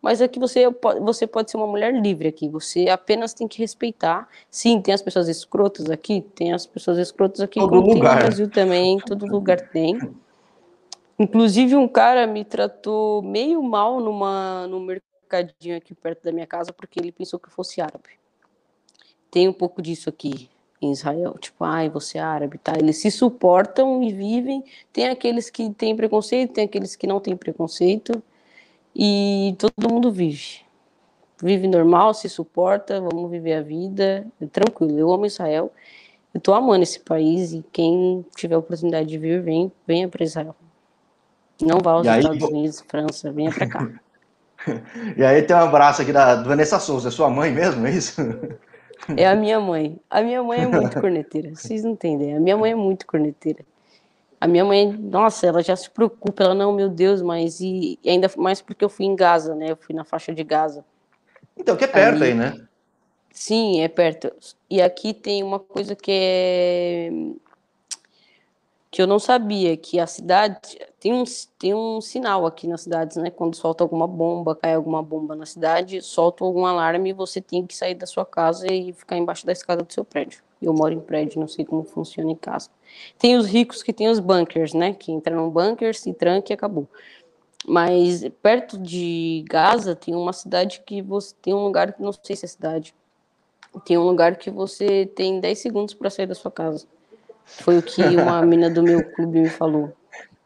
[0.00, 0.64] Mas aqui você,
[1.00, 2.48] você pode ser uma mulher livre aqui.
[2.48, 4.28] Você apenas tem que respeitar.
[4.50, 8.16] Sim, tem as pessoas escrotas aqui, tem as pessoas escrotas aqui, todo lugar.
[8.16, 9.98] no Brasil também, todo lugar tem.
[11.18, 16.46] Inclusive, um cara me tratou meio mal numa, no mercado mercadinho aqui perto da minha
[16.46, 18.18] casa porque ele pensou que eu fosse árabe.
[19.30, 20.48] Tem um pouco disso aqui
[20.80, 22.74] em Israel, tipo, ai, você é árabe, tá?
[22.78, 24.64] Eles se suportam e vivem.
[24.92, 28.22] Tem aqueles que têm preconceito, tem aqueles que não têm preconceito.
[28.98, 30.60] E todo mundo vive.
[31.42, 34.98] Vive normal, se suporta, vamos viver a vida, é tranquilo.
[34.98, 35.70] Eu amo Israel.
[36.32, 40.24] Eu tô amando esse país e quem tiver a oportunidade de vir, vem, venha para
[40.24, 40.56] Israel.
[41.60, 43.88] Não vá aos Estados Unidos, França, venha para cá.
[45.16, 48.20] E aí tem um abraço aqui da Vanessa Souza, é sua mãe mesmo, é isso?
[49.16, 50.00] É a minha mãe.
[50.10, 52.34] A minha mãe é muito corneteira, vocês não entendem.
[52.34, 53.64] A minha mãe é muito corneteira.
[54.40, 58.10] A minha mãe, nossa, ela já se preocupa, ela não, meu Deus, mas e, e
[58.10, 59.70] ainda mais porque eu fui em Gaza, né?
[59.70, 60.84] Eu fui na faixa de Gaza.
[61.56, 62.66] Então, que é perto aí, aí né?
[63.32, 64.32] Sim, é perto.
[64.68, 67.10] E aqui tem uma coisa que é
[68.96, 71.22] que eu não sabia que a cidade tem um,
[71.58, 73.30] tem um sinal aqui nas cidades, né?
[73.30, 77.66] Quando solta alguma bomba, cai alguma bomba na cidade, solta algum alarme e você tem
[77.66, 80.40] que sair da sua casa e ficar embaixo da escada do seu prédio.
[80.60, 82.70] Eu moro em prédio, não sei como funciona em casa.
[83.18, 84.94] Tem os ricos que tem os bunkers, né?
[84.94, 86.88] Que entram num bunker, se tranca e acabou.
[87.66, 92.44] Mas perto de Gaza tem uma cidade que você tem um lugar, não sei se
[92.44, 92.94] é cidade,
[93.84, 96.86] tem um lugar que você tem 10 segundos para sair da sua casa.
[97.44, 99.92] Foi o que uma mina do meu clube me falou.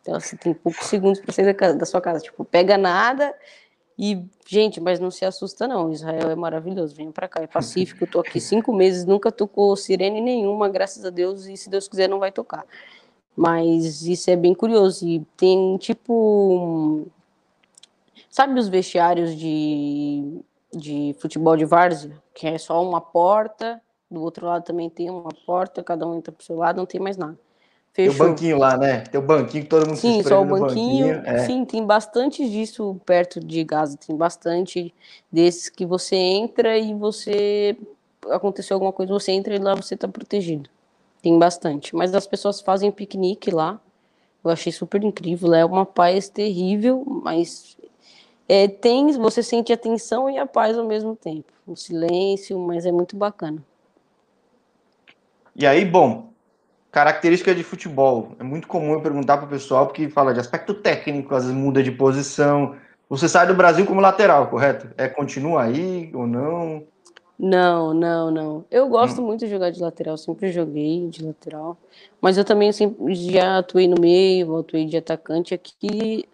[0.03, 2.21] Então, você tem poucos segundos para sair da, da, sua casa.
[2.21, 3.35] Tipo, pega nada
[4.03, 5.93] e, gente, mas não se assusta, não.
[5.93, 6.95] Israel é maravilhoso.
[6.95, 8.07] Venha para cá, é pacífico.
[8.07, 12.09] Tô aqui cinco meses, nunca tocou sirene nenhuma, graças a Deus, e se Deus quiser,
[12.09, 12.65] não vai tocar.
[13.37, 15.07] Mas isso é bem curioso.
[15.07, 17.09] E tem, tipo.
[18.31, 20.41] Sabe os vestiários de,
[20.73, 22.17] de futebol de várzea?
[22.33, 26.33] Que é só uma porta do outro lado também tem uma porta, cada um entra
[26.33, 27.39] pro seu lado, não tem mais nada.
[27.93, 28.15] Fechou.
[28.15, 29.01] Tem o banquinho lá, né?
[29.01, 31.15] Tem o banquinho que todo mundo sim, se só o banquinho.
[31.17, 31.23] banquinho.
[31.27, 31.39] É.
[31.45, 33.97] Sim, tem bastante disso perto de Gaza.
[33.97, 34.95] Tem bastante
[35.31, 37.77] desses que você entra e você
[38.31, 40.71] aconteceu alguma coisa, você entra e lá você tá protegido.
[41.23, 41.95] Tem bastante.
[41.95, 43.81] Mas as pessoas fazem piquenique lá.
[44.43, 45.53] Eu achei super incrível.
[45.53, 47.77] É uma paz terrível, mas
[48.49, 51.53] é, tem, você sente a tensão e a paz ao mesmo tempo.
[51.67, 53.63] O silêncio, mas é muito bacana.
[55.55, 56.30] E aí, bom,
[56.91, 58.33] característica de futebol.
[58.39, 61.57] É muito comum eu perguntar para o pessoal, porque fala de aspecto técnico, às vezes
[61.57, 62.77] muda de posição.
[63.09, 64.89] Você sai do Brasil como lateral, correto?
[64.97, 66.85] É continua aí ou não?
[67.39, 68.65] Não, não, não.
[68.71, 69.27] Eu gosto hum.
[69.27, 71.77] muito de jogar de lateral, sempre joguei de lateral.
[72.21, 76.29] Mas eu também sempre já atuei no meio, atuei de atacante aqui.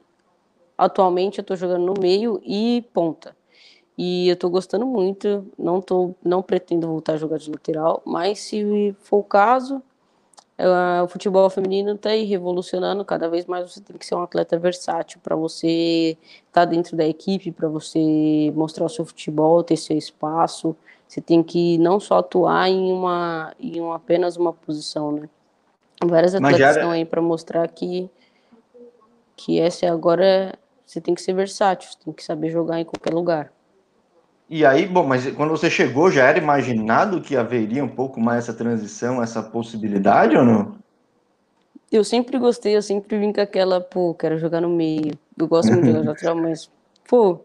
[0.77, 3.37] Atualmente eu estou jogando no meio e ponta.
[3.97, 8.41] E eu tô gostando muito, não tô, não pretendo voltar a jogar de lateral, mas
[8.41, 9.83] se for o caso,
[11.05, 14.59] o futebol feminino está aí revolucionando, cada vez mais você tem que ser um atleta
[14.59, 16.17] versátil para você
[16.47, 20.75] estar tá dentro da equipe, para você mostrar o seu futebol, ter seu espaço.
[21.07, 25.29] Você tem que não só atuar em uma em uma, apenas uma posição, né?
[26.05, 28.11] Várias atletas estão aí para mostrar que
[29.37, 33.13] que essa agora você tem que ser versátil, você tem que saber jogar em qualquer
[33.13, 33.53] lugar.
[34.49, 38.45] E aí, bom, mas quando você chegou, já era imaginado que haveria um pouco mais
[38.45, 40.77] essa transição, essa possibilidade ou não?
[41.91, 45.19] Eu sempre gostei, eu sempre vim com aquela, pô, quero jogar no meio.
[45.37, 46.71] Eu gosto muito de jogar lateral, mas,
[47.09, 47.41] pô,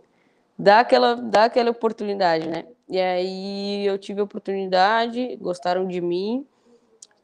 [0.58, 2.66] dá aquela, dá aquela oportunidade, né?
[2.88, 6.46] E aí eu tive a oportunidade, gostaram de mim,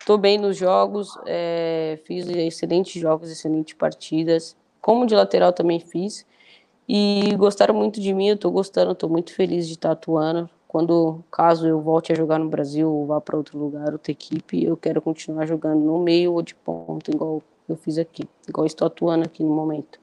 [0.06, 4.56] tô bem nos jogos, é, fiz excelentes jogos, excelentes partidas.
[4.82, 6.26] Como de lateral também fiz.
[6.88, 10.50] E gostaram muito de mim, eu tô gostando, tô muito feliz de estar atuando.
[10.68, 14.64] Quando, caso eu volte a jogar no Brasil ou vá para outro lugar, outra equipe,
[14.64, 18.86] eu quero continuar jogando no meio ou de ponta, igual eu fiz aqui, igual estou
[18.86, 20.00] atuando aqui no momento.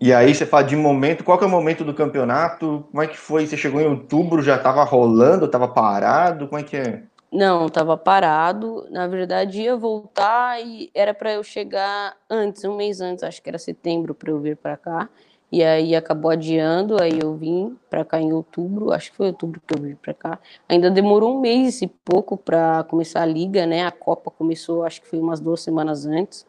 [0.00, 2.86] E aí você fala de momento, qual que é o momento do campeonato?
[2.90, 3.46] Como é que foi?
[3.46, 6.48] Você chegou em outubro, já estava rolando, estava parado?
[6.48, 7.02] Como é que é?
[7.30, 8.86] Não, estava parado.
[8.90, 13.48] Na verdade, ia voltar e era para eu chegar antes, um mês antes, acho que
[13.48, 15.08] era setembro, para eu vir para cá.
[15.52, 19.60] E aí acabou adiando, aí eu vim para cá em outubro, acho que foi outubro
[19.66, 20.38] que eu vim para cá.
[20.68, 23.84] Ainda demorou um mês e pouco para começar a liga, né?
[23.84, 26.46] A Copa começou, acho que foi umas duas semanas antes.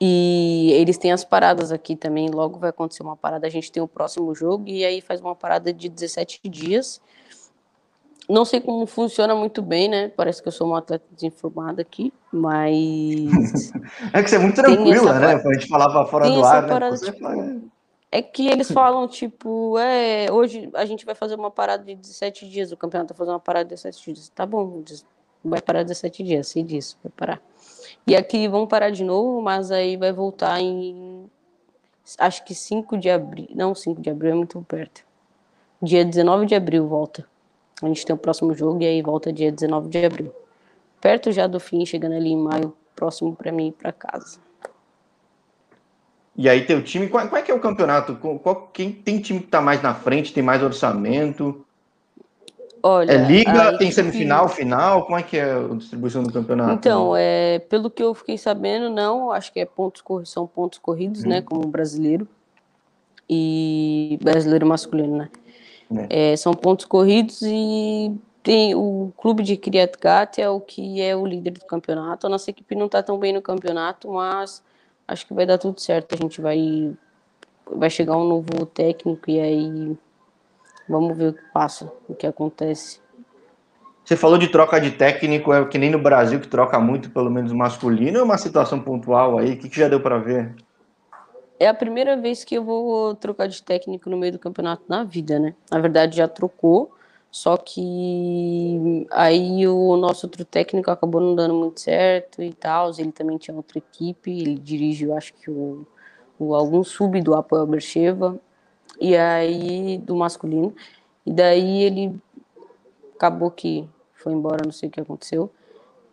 [0.00, 3.82] E eles têm as paradas aqui também, logo vai acontecer uma parada, a gente tem
[3.82, 7.00] o próximo jogo e aí faz uma parada de 17 dias.
[8.28, 10.08] Não sei como funciona muito bem, né?
[10.08, 12.72] Parece que eu sou uma atleta desinformada aqui, mas.
[14.12, 15.34] é que você é muito tranquila, né?
[15.34, 16.68] A gente falava fora do ar, né?
[16.68, 17.18] Parada, tipo,
[18.12, 22.46] é que eles falam, tipo, é, hoje a gente vai fazer uma parada de 17
[22.46, 24.28] dias, o campeonato vai fazer uma parada de 17 dias.
[24.28, 24.84] Tá bom,
[25.42, 27.42] vai parar 17 dias, sei disso, vai parar.
[28.06, 31.24] E aqui vão parar de novo, mas aí vai voltar em,
[32.18, 35.06] acho que 5 de abril, não 5 de abril, é muito perto.
[35.80, 37.26] Dia 19 de abril volta.
[37.82, 40.32] A gente tem o próximo jogo e aí volta dia 19 de abril.
[41.00, 44.38] Perto já do fim, chegando ali em maio, próximo para mim ir para casa.
[46.36, 48.16] E aí teu time, qual, qual, é que é o campeonato?
[48.16, 51.64] Qual, quem tem time que está mais na frente, tem mais orçamento?
[52.82, 55.04] Olha, é liga, tem semifinal, final?
[55.04, 56.72] Como é que é a distribuição do campeonato?
[56.72, 61.22] Então, é, pelo que eu fiquei sabendo, não, acho que é pontos são pontos corridos,
[61.22, 61.28] hum.
[61.28, 61.44] né, uhum.
[61.44, 62.26] como brasileiro
[63.28, 65.28] e brasileiro masculino, né?
[66.08, 66.32] É.
[66.32, 71.14] É, são pontos corridos e tem o clube de Kiryat Gat é o que é
[71.14, 72.26] o líder do campeonato.
[72.26, 74.62] A nossa equipe não está tão bem no campeonato, mas
[75.12, 76.14] acho que vai dar tudo certo.
[76.14, 76.92] A gente vai
[77.74, 79.96] vai chegar um novo técnico e aí
[80.88, 83.00] vamos ver o que passa, o que acontece.
[84.04, 87.30] Você falou de troca de técnico, é que nem no Brasil que troca muito, pelo
[87.30, 89.52] menos masculino, é uma situação pontual aí?
[89.52, 90.52] O que, que já deu para ver?
[91.58, 95.04] É a primeira vez que eu vou trocar de técnico no meio do campeonato na
[95.04, 95.54] vida, né?
[95.70, 96.92] Na verdade já trocou,
[97.32, 102.90] só que aí o nosso outro técnico acabou não dando muito certo e tal.
[102.98, 105.86] Ele também tinha outra equipe, ele dirige, eu acho que o,
[106.38, 108.38] o algum sub do Apoel Bercheva,
[109.00, 110.74] e aí do masculino.
[111.24, 112.20] E daí ele
[113.16, 115.50] acabou que foi embora, não sei o que aconteceu.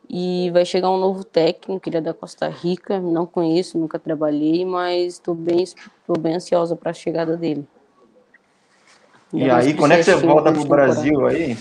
[0.10, 4.64] E vai chegar um novo técnico, ele é da Costa Rica, não conheço, nunca trabalhei,
[4.64, 5.66] mas estou bem,
[6.18, 7.68] bem ansiosa para a chegada dele.
[9.34, 11.58] E aí, quando é que você volta pro Brasil aí?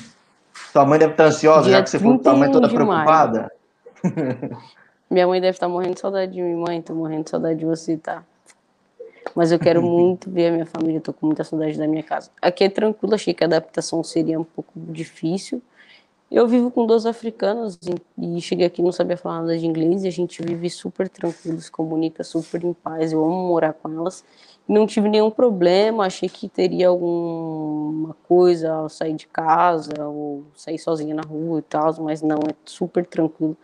[0.73, 3.53] Sua mãe deve estar ansiosa, Dia já que você falou que sua mãe toda preocupada.
[5.11, 6.83] Minha mãe deve estar morrendo de saudade de mim, mãe.
[6.83, 8.23] Tô morrendo de saudade de você, tá?
[9.35, 12.31] Mas eu quero muito ver a minha família, tô com muita saudade da minha casa.
[12.41, 15.63] Aqui é tranquilo, achei que a adaptação seria um pouco difícil.
[16.31, 17.79] Eu vivo com duas africanas
[18.19, 21.59] e cheguei aqui não sabia falar nada de inglês e a gente vive super tranquilo,
[21.59, 23.13] se comunica super em paz.
[23.13, 24.23] Eu amo morar com elas
[24.69, 30.79] não tive nenhum problema, achei que teria alguma coisa ao sair de casa ou sair
[30.79, 33.57] sozinha na rua e tal, mas não, é super tranquilo.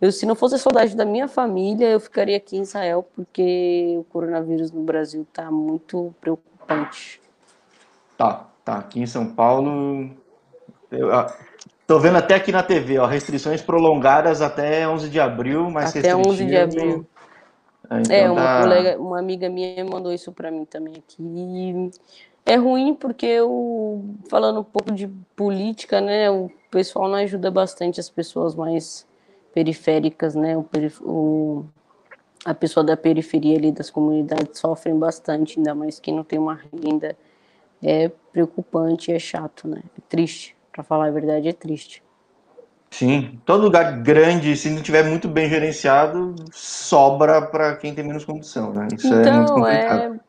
[0.00, 3.96] Eu, se não fosse a saudade da minha família, eu ficaria aqui em Israel, porque
[3.98, 7.20] o coronavírus no Brasil está muito preocupante.
[8.16, 8.78] Tá, tá.
[8.78, 10.10] Aqui em São Paulo,
[10.90, 11.36] eu, ah,
[11.86, 16.14] tô vendo até aqui na TV, ó, restrições prolongadas até 11 de abril, mas até
[16.14, 17.06] 11 de abril.
[17.98, 18.62] É, então é, uma tá...
[18.62, 21.90] colega, uma amiga minha mandou isso para mim também aqui.
[22.46, 28.00] é ruim porque eu, falando um pouco de política, né, o pessoal não ajuda bastante
[28.00, 29.06] as pessoas mais
[29.52, 30.66] periféricas, né, o,
[31.02, 31.64] o,
[32.44, 36.54] a pessoa da periferia ali das comunidades sofrem bastante, ainda mais quem não tem uma
[36.54, 37.16] renda
[37.82, 39.82] é preocupante, é chato, né?
[39.98, 42.02] É triste, para falar a verdade, é triste.
[42.92, 48.22] Sim, todo lugar grande, se não tiver muito bem gerenciado, sobra para quem tem menos
[48.22, 48.86] condição, né?
[48.94, 50.14] Isso então, é muito então, complicado.
[50.14, 50.20] É...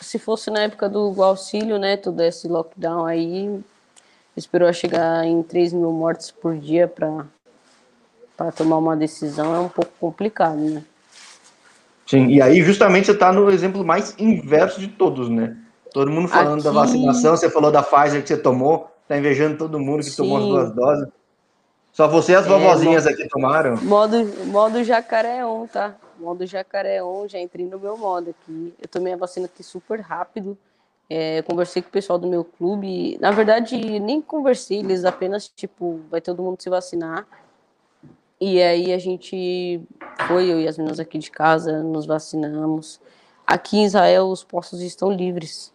[0.00, 3.60] Se fosse na época do auxílio, né, todo esse lockdown aí,
[4.36, 7.26] esperou chegar em 3 mil mortes por dia para
[8.52, 10.84] tomar uma decisão, é um pouco complicado, né?
[12.06, 15.56] Sim, e aí justamente você está no exemplo mais inverso de todos, né?
[15.92, 16.62] Todo mundo falando Aqui...
[16.62, 20.16] da vacinação, você falou da Pfizer que você tomou, tá invejando todo mundo que Sim.
[20.18, 21.17] tomou as duas doses.
[21.92, 23.76] Só você e as é, vovozinhas modo, aqui tomaram?
[23.78, 25.96] Modo, modo jacaré on, tá?
[26.18, 28.74] Modo jacaré on, já entrei no meu modo aqui.
[28.80, 30.56] Eu tomei a vacina aqui super rápido.
[31.10, 33.16] É, conversei com o pessoal do meu clube.
[33.20, 37.26] Na verdade, nem conversei, eles apenas, tipo, vai todo mundo se vacinar.
[38.40, 39.80] E aí a gente
[40.28, 43.00] foi, eu e as meninas aqui de casa, nos vacinamos.
[43.46, 45.72] Aqui em Israel os postos estão livres.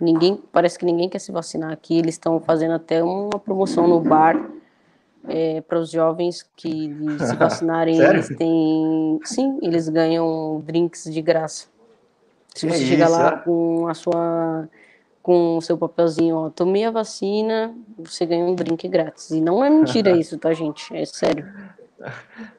[0.00, 1.98] Ninguém, parece que ninguém quer se vacinar aqui.
[1.98, 4.36] Eles estão fazendo até uma promoção no bar
[5.28, 9.20] é, para os jovens que se vacinarem, eles têm.
[9.24, 11.66] Sim, eles ganham drinks de graça.
[12.54, 13.36] Se você é chegar isso, lá é?
[13.44, 14.68] com a sua.
[15.22, 19.30] com o seu papelzinho, ó, tomei a vacina, você ganha um drink grátis.
[19.30, 20.94] E não é mentira isso, tá, gente?
[20.96, 21.46] É sério.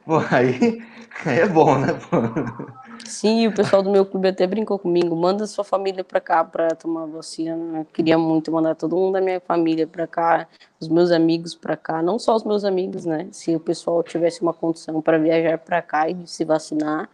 [0.04, 0.82] Pô, aí,
[1.24, 1.88] aí é bom, né?
[2.08, 2.16] Pô?
[3.06, 5.14] Sim, o pessoal do meu clube até brincou comigo.
[5.16, 7.78] Manda sua família para cá para tomar vacina.
[7.80, 11.76] Eu queria muito mandar todo mundo da minha família para cá, os meus amigos para
[11.76, 13.28] cá, não só os meus amigos, né?
[13.32, 17.08] Se o pessoal tivesse uma condição para viajar para cá e se vacinar,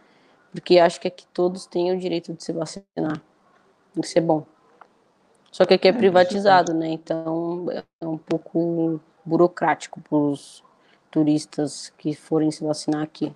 [0.51, 3.21] porque acho que aqui todos têm o direito de se vacinar.
[3.97, 4.45] Isso é bom.
[5.51, 6.89] Só que aqui é, é privatizado, né?
[6.89, 10.63] Então é um pouco burocrático para os
[11.09, 13.33] turistas que forem se vacinar aqui.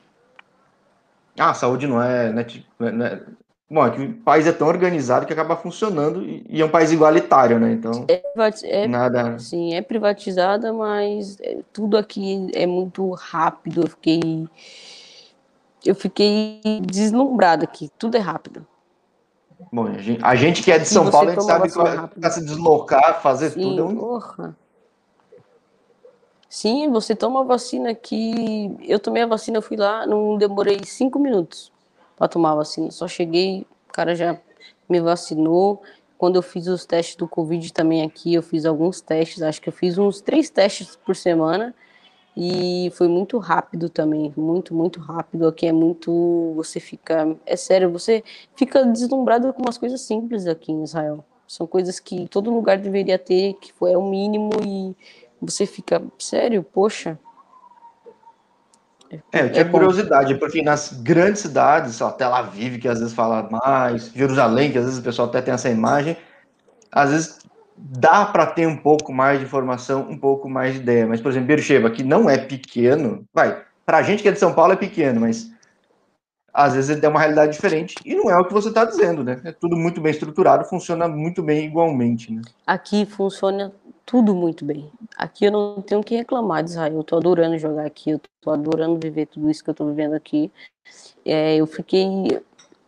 [1.37, 3.21] Ah, a saúde não é, né, tipo, não é,
[3.71, 6.91] Bom, é que o país é tão organizado que acaba funcionando e é um país
[6.91, 7.71] igualitário, né?
[7.71, 8.21] Então, é,
[8.65, 9.39] é, nada.
[9.39, 13.83] Sim, é privatizada, mas é, tudo aqui é muito rápido.
[13.83, 14.45] Eu fiquei,
[15.85, 17.89] eu fiquei deslumbrada aqui.
[17.97, 18.67] Tudo é rápido.
[19.71, 22.29] Bom, a gente, a gente que é de São Paulo, a gente sabe que para
[22.29, 23.81] se deslocar, fazer sim, tudo.
[23.81, 23.95] É um...
[23.95, 24.57] Porra.
[26.51, 28.75] Sim, você toma a vacina aqui.
[28.81, 31.71] Eu tomei a vacina, eu fui lá, não demorei cinco minutos
[32.17, 32.91] para tomar a vacina.
[32.91, 34.37] Só cheguei, o cara já
[34.89, 35.81] me vacinou.
[36.17, 39.41] Quando eu fiz os testes do Covid também aqui, eu fiz alguns testes.
[39.41, 41.73] Acho que eu fiz uns três testes por semana.
[42.35, 45.47] E foi muito rápido também, muito, muito rápido.
[45.47, 46.51] Aqui é muito.
[46.57, 47.33] Você fica.
[47.45, 48.25] É sério, você
[48.57, 51.23] fica deslumbrado com umas coisas simples aqui em Israel.
[51.47, 54.95] São coisas que todo lugar deveria ter, que é o mínimo e
[55.41, 57.17] você fica, sério, poxa.
[59.34, 62.99] É, eu tinha é curiosidade, porque nas grandes cidades, sei lá, Tel Aviv, que às
[62.99, 66.15] vezes fala mais, Jerusalém, que às vezes o pessoal até tem essa imagem,
[66.91, 67.39] às vezes
[67.75, 71.08] dá para ter um pouco mais de informação, um pouco mais de ideia.
[71.08, 74.39] Mas, por exemplo, Beersheba, que não é pequeno, vai, para a gente que é de
[74.39, 75.51] São Paulo é pequeno, mas
[76.54, 79.39] às vezes é uma realidade diferente e não é o que você está dizendo, né?
[79.43, 82.41] É tudo muito bem estruturado, funciona muito bem igualmente, né?
[82.67, 83.71] Aqui funciona
[84.12, 84.91] tudo muito bem.
[85.15, 86.95] Aqui eu não tenho o que reclamar de Israel.
[86.95, 90.13] Eu tô adorando jogar aqui, eu tô adorando viver tudo isso que eu tô vivendo
[90.13, 90.52] aqui.
[91.24, 92.43] É, eu fiquei.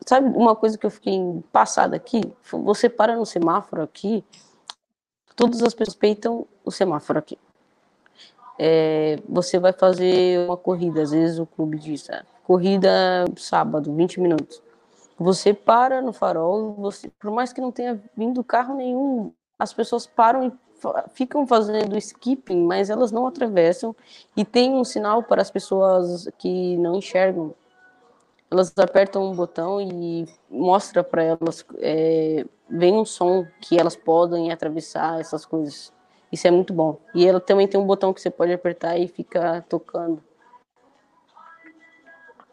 [0.06, 1.18] Sabe uma coisa que eu fiquei
[1.50, 2.22] passada aqui?
[2.66, 4.22] Você para no semáforo aqui,
[5.34, 7.40] todas as pessoas peitam o semáforo aqui.
[8.60, 12.90] É, você vai fazer uma corrida, às vezes o clube diz, é, corrida
[13.38, 14.62] sábado, 20 minutos.
[15.18, 20.06] Você para no farol, você, por mais que não tenha vindo carro nenhum, as pessoas
[20.06, 20.52] param e
[21.14, 23.96] ficam fazendo skipping, mas elas não atravessam
[24.36, 27.54] e tem um sinal para as pessoas que não enxergam.
[28.50, 34.52] Elas apertam um botão e mostra para elas, é, vem um som que elas podem
[34.52, 35.92] atravessar essas coisas.
[36.32, 37.00] Isso é muito bom.
[37.14, 40.22] E ela também tem um botão que você pode apertar e fica tocando.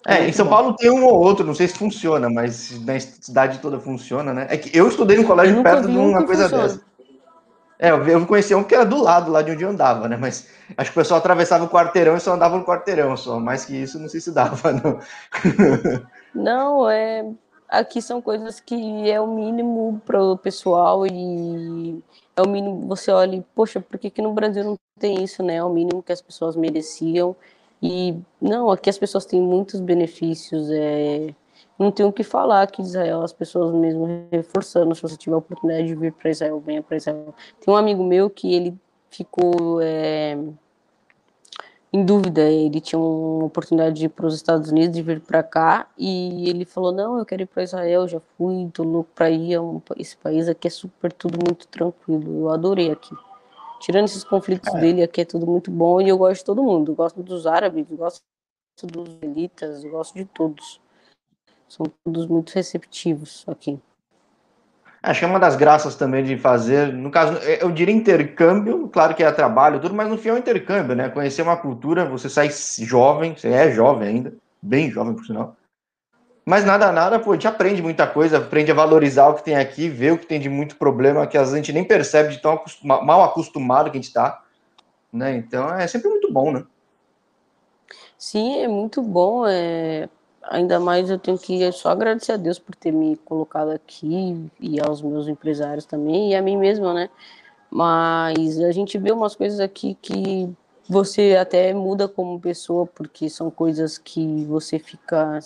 [0.06, 3.58] É, em São Paulo tem um ou outro, não sei se funciona, mas na cidade
[3.58, 4.46] toda funciona, né?
[4.48, 6.62] É que eu estudei no colégio perto de uma coisa funciona.
[6.62, 6.89] dessa.
[7.82, 10.14] É, eu conhecia um que era do lado, lá de onde eu andava, né?
[10.14, 13.40] Mas acho que o pessoal atravessava o quarteirão e só andava no quarteirão só.
[13.40, 15.00] Mais que isso, não sei se dava, não.
[16.34, 17.24] Não, é.
[17.66, 22.02] Aqui são coisas que é o mínimo para o pessoal e
[22.36, 22.86] é o mínimo.
[22.88, 25.54] Você olha, poxa, por que, que no Brasil não tem isso, né?
[25.56, 27.34] É o mínimo que as pessoas mereciam.
[27.82, 30.68] E não, aqui as pessoas têm muitos benefícios.
[30.70, 31.34] É,
[31.80, 35.34] não tenho o que falar aqui de Israel, as pessoas mesmo reforçando, se você tiver
[35.34, 37.34] a oportunidade de vir para Israel, venha para Israel.
[37.58, 38.76] Tem um amigo meu que ele
[39.08, 40.36] ficou é,
[41.90, 42.42] em dúvida.
[42.42, 46.50] Ele tinha uma oportunidade de ir para os Estados Unidos, de vir para cá, e
[46.50, 49.54] ele falou: Não, eu quero ir para Israel, já fui, tô louco para ir.
[49.54, 49.58] É
[49.96, 52.40] esse país aqui é super, tudo muito tranquilo.
[52.40, 53.14] Eu adorei aqui.
[53.80, 54.80] Tirando esses conflitos é.
[54.80, 56.92] dele, aqui é tudo muito bom e eu gosto de todo mundo.
[56.92, 58.22] Eu gosto dos árabes, gosto
[58.82, 60.78] dos elitas, gosto de todos.
[61.70, 63.78] São todos muito receptivos aqui.
[65.00, 68.88] Acho que é uma das graças também de fazer, no caso, é, eu diria intercâmbio,
[68.88, 71.08] claro que é trabalho, tudo, mas no fim é um intercâmbio, né?
[71.08, 72.50] Conhecer uma cultura, você sai
[72.80, 75.56] jovem, você é jovem ainda, bem jovem por sinal.
[76.44, 79.54] Mas nada, nada, pô, a gente aprende muita coisa, aprende a valorizar o que tem
[79.54, 82.30] aqui, ver o que tem de muito problema que às vezes a gente nem percebe
[82.30, 84.42] de tão mal acostumado que a gente tá,
[85.12, 85.36] né?
[85.36, 86.64] Então é sempre muito bom, né?
[88.18, 90.08] Sim, é muito bom, é
[90.42, 94.80] ainda mais eu tenho que só agradecer a Deus por ter me colocado aqui e
[94.80, 97.10] aos meus empresários também e a mim mesma, né?
[97.70, 100.52] Mas a gente vê umas coisas aqui que
[100.88, 105.38] você até muda como pessoa, porque são coisas que você fica.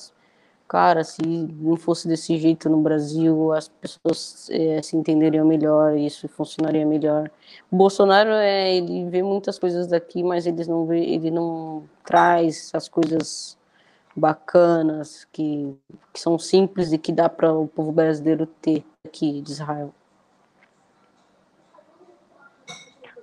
[0.66, 6.26] Cara, se não fosse desse jeito no Brasil, as pessoas é, se entenderiam melhor, isso
[6.28, 7.30] funcionaria melhor.
[7.70, 12.70] O Bolsonaro, é, ele vê muitas coisas daqui, mas eles não vê, ele não traz
[12.72, 13.58] as coisas
[14.16, 15.76] bacanas, que,
[16.12, 19.92] que são simples e que dá para o povo brasileiro ter aqui de Israel.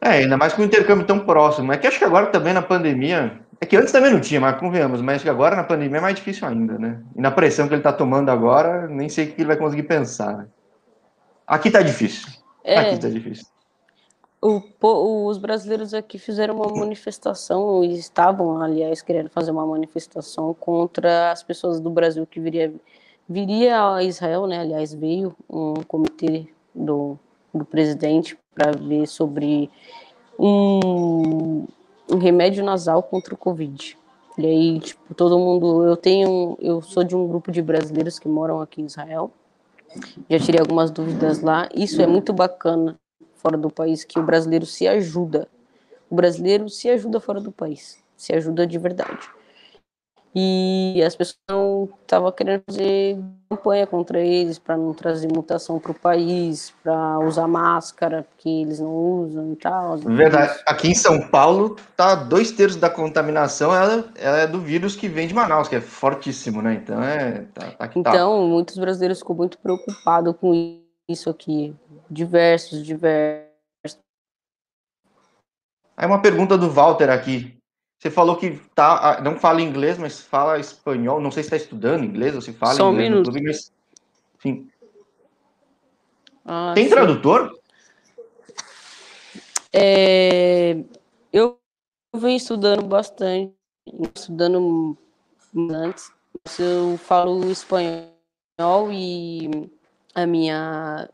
[0.01, 1.71] É, ainda mais com um intercâmbio tão próximo.
[1.71, 3.39] É que acho que agora também na pandemia.
[3.59, 6.15] É que antes também não tinha, mas convenhamos, mas que agora na pandemia é mais
[6.15, 6.99] difícil ainda, né?
[7.15, 9.83] E na pressão que ele tá tomando agora, nem sei o que ele vai conseguir
[9.83, 10.35] pensar.
[10.35, 10.47] Né?
[11.45, 12.27] Aqui tá difícil.
[12.63, 13.45] É, Aqui tá difícil.
[14.41, 21.31] O, os brasileiros aqui fizeram uma manifestação e estavam, aliás, querendo fazer uma manifestação contra
[21.31, 22.73] as pessoas do Brasil que viria,
[23.29, 24.59] viria a Israel, né?
[24.59, 27.19] Aliás, veio um comitê do,
[27.53, 29.69] do presidente para ver sobre
[30.39, 31.67] um,
[32.09, 33.95] um remédio nasal contra o Covid.
[34.39, 35.85] E aí, tipo, todo mundo.
[35.85, 36.57] Eu tenho.
[36.59, 39.29] Eu sou de um grupo de brasileiros que moram aqui em Israel.
[40.27, 41.69] Já tirei algumas dúvidas lá.
[41.75, 42.97] Isso é muito bacana
[43.41, 45.47] fora do país que o brasileiro se ajuda.
[46.09, 49.29] O brasileiro se ajuda fora do país, se ajuda de verdade.
[50.33, 53.19] E as pessoas estavam querendo fazer
[53.49, 58.79] campanha contra eles para não trazer mutação para o país, para usar máscara, porque eles
[58.79, 59.97] não usam e tal.
[59.97, 60.57] Verdade.
[60.65, 65.09] Aqui em São Paulo, tá dois terços da contaminação ela, ela é do vírus que
[65.09, 66.75] vem de Manaus, que é fortíssimo, né?
[66.75, 67.45] Então é.
[67.53, 67.91] Tá, tá, tá.
[67.93, 70.79] então, muitos brasileiros ficou muito preocupados com
[71.09, 71.75] isso aqui
[72.11, 73.49] diversos, diversos.
[75.95, 77.57] Aí uma pergunta do Walter aqui.
[77.97, 81.21] Você falou que tá, ah, não fala inglês, mas fala espanhol.
[81.21, 83.31] Não sei se está estudando inglês ou se fala Só inglês um minuto.
[83.43, 83.71] Mas...
[84.35, 84.69] Enfim.
[86.43, 86.89] Ah, Tem sim.
[86.89, 87.57] tradutor?
[89.71, 90.83] É,
[91.31, 91.57] eu
[92.15, 93.53] venho estudando bastante,
[94.15, 94.97] estudando
[95.55, 96.11] antes.
[96.59, 99.69] Eu falo espanhol e
[100.15, 101.07] a minha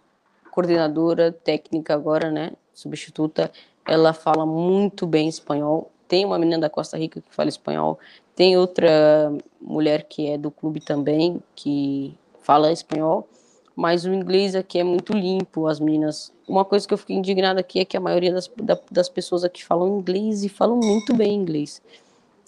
[0.58, 3.52] coordenadora técnica agora, né, substituta,
[3.88, 5.92] ela fala muito bem espanhol.
[6.08, 8.00] Tem uma menina da Costa Rica que fala espanhol,
[8.36, 9.32] tem outra
[9.62, 13.28] mulher que é do clube também que fala espanhol,
[13.76, 16.34] mas o inglês aqui é muito limpo, as meninas.
[16.48, 18.50] Uma coisa que eu fiquei indignada aqui é que a maioria das,
[18.90, 21.84] das pessoas aqui falam inglês e falam muito bem inglês.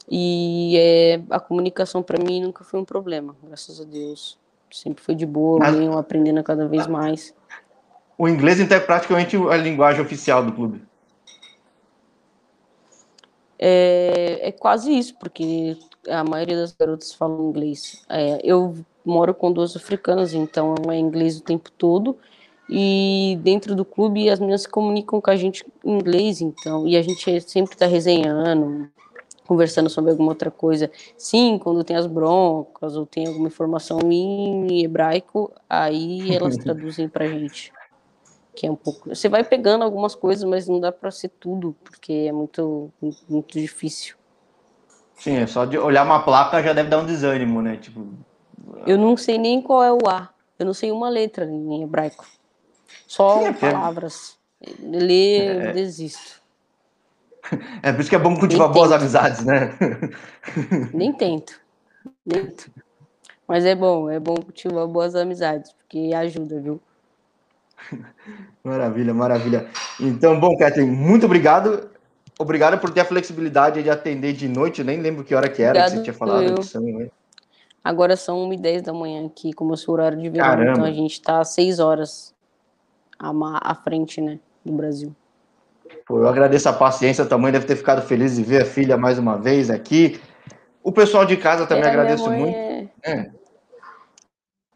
[0.10, 4.36] E é, a comunicação para mim nunca foi um problema, graças a Deus.
[4.72, 7.36] Sempre foi de boa, venho aprendendo cada vez mais.
[8.20, 10.82] O inglês então é praticamente a linguagem oficial do clube.
[13.57, 18.03] É, é quase isso, porque a maioria das garotas falam inglês.
[18.09, 22.17] É, eu moro com duas africanas, então é inglês o tempo todo.
[22.70, 26.97] E dentro do clube as meninas se comunicam com a gente em inglês, então, e
[26.97, 28.89] a gente sempre está resenhando,
[29.47, 30.91] conversando sobre alguma outra coisa.
[31.17, 37.24] Sim, quando tem as broncas ou tem alguma informação em hebraico, aí elas traduzem para
[37.24, 37.72] a gente
[38.60, 39.07] que é um pouco.
[39.07, 42.91] Você vai pegando algumas coisas, mas não dá para ser tudo, porque é muito,
[43.30, 44.18] muito difícil.
[45.16, 47.78] Sim, é só de olhar uma placa já deve dar um desânimo, né?
[47.78, 48.05] Tipo.
[48.86, 50.30] Eu não sei nem qual é o A.
[50.57, 52.28] Eu não sei uma letra em hebraico.
[53.07, 54.38] Só Sim, é palavras.
[54.82, 55.70] Ler, é...
[55.70, 56.39] eu desisto.
[57.82, 58.99] É por isso que é bom cultivar Nem boas tento.
[58.99, 59.72] amizades, né?
[60.93, 61.60] Nem tento.
[62.24, 62.70] Nem tento.
[63.47, 66.80] Mas é bom, é bom cultivar boas amizades, porque ajuda, viu?
[68.64, 69.68] Maravilha, maravilha.
[70.00, 71.90] Então, bom, Kathleen, muito obrigado.
[72.38, 74.80] Obrigado por ter a flexibilidade de atender de noite.
[74.80, 76.64] Eu nem lembro que hora que era Obrigado, que você tinha falado.
[76.64, 77.10] São, né?
[77.84, 80.46] Agora são 1h10 da manhã aqui, como o horário de verão.
[80.46, 80.72] Caramba.
[80.72, 82.34] Então a gente está às 6 horas
[83.20, 85.16] à, frente né, do Brasil.
[86.06, 88.98] Pô, eu agradeço a paciência, a mãe deve ter ficado feliz de ver a filha
[88.98, 90.20] mais uma vez aqui.
[90.84, 92.56] O pessoal de casa também é, agradeço muito.
[92.56, 92.90] É...
[93.04, 93.32] É.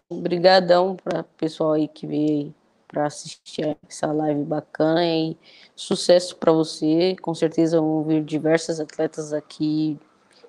[0.09, 2.53] Obrigadão para o pessoal aí que veio
[2.93, 5.35] para assistir essa live bacana e
[5.75, 7.15] sucesso para você.
[7.21, 9.99] Com certeza vão vir diversas atletas aqui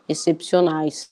[0.07, 1.11] excepcionais.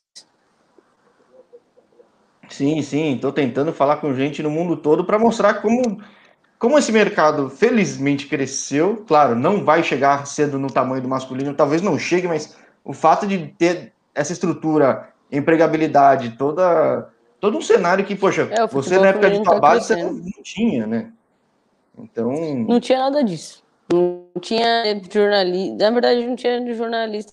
[2.50, 6.02] Sim, sim, estou tentando falar com gente no mundo todo para mostrar como,
[6.58, 9.04] como esse mercado felizmente cresceu.
[9.08, 12.54] Claro, não vai chegar cedo no tamanho do masculino, talvez não chegue, mas
[12.84, 17.10] o fato de ter essa estrutura, empregabilidade, toda
[17.42, 20.12] todo um cenário que, poxa, é, você na época de tua tá base você não,
[20.12, 21.12] não, tinha, né?
[22.02, 22.32] Então.
[22.54, 23.62] Não tinha nada disso.
[23.92, 25.76] Não tinha jornalista.
[25.76, 27.32] Na verdade, não tinha jornalista.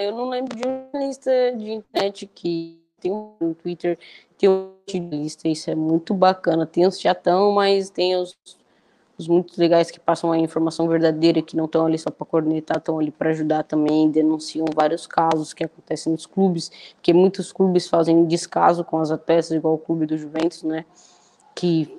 [0.00, 3.98] Eu não lembro de jornalista de internet que tem um Twitter,
[4.36, 6.66] tem um jornalista, isso é muito bacana.
[6.66, 8.36] Tem os chatão, mas tem os
[9.18, 12.78] os muito legais que passam a informação verdadeira, que não estão ali só para cornetar,
[12.78, 17.88] estão ali para ajudar também, denunciam vários casos que acontecem nos clubes, porque muitos clubes
[17.88, 20.84] fazem descaso com as atletas, igual o clube do Juventus, né?
[21.54, 21.98] Que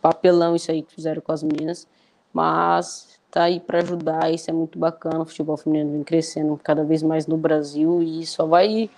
[0.00, 1.86] papelão isso aí que fizeram com as meninas,
[2.32, 6.84] mas tá aí para ajudar, isso é muito bacana, o futebol feminino vem crescendo cada
[6.84, 8.90] vez mais no Brasil e só vai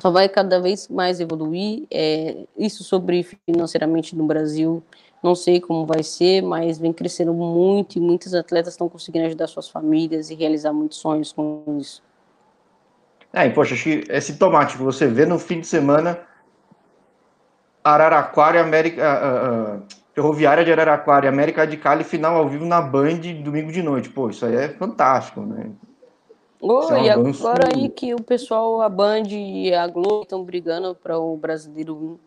[0.00, 4.82] só vai cada vez mais evoluir, é, isso sobre financeiramente no Brasil,
[5.22, 9.46] não sei como vai ser, mas vem crescendo muito e muitos atletas estão conseguindo ajudar
[9.46, 12.02] suas famílias e realizar muitos sonhos com isso.
[13.32, 14.84] É, poxa, acho que é sintomático.
[14.84, 16.20] Você vê no fim de semana
[17.94, 19.02] Araraquara e América.
[19.02, 23.70] Uh, uh, Ferroviária de Araraquara e América de Cali final ao vivo na Band domingo
[23.70, 24.08] de noite.
[24.08, 25.70] Pô, isso aí é fantástico, né?
[26.58, 30.94] Oh, é e agora aí que o pessoal, a Band e a Globo estão brigando
[30.94, 32.18] para o brasileiro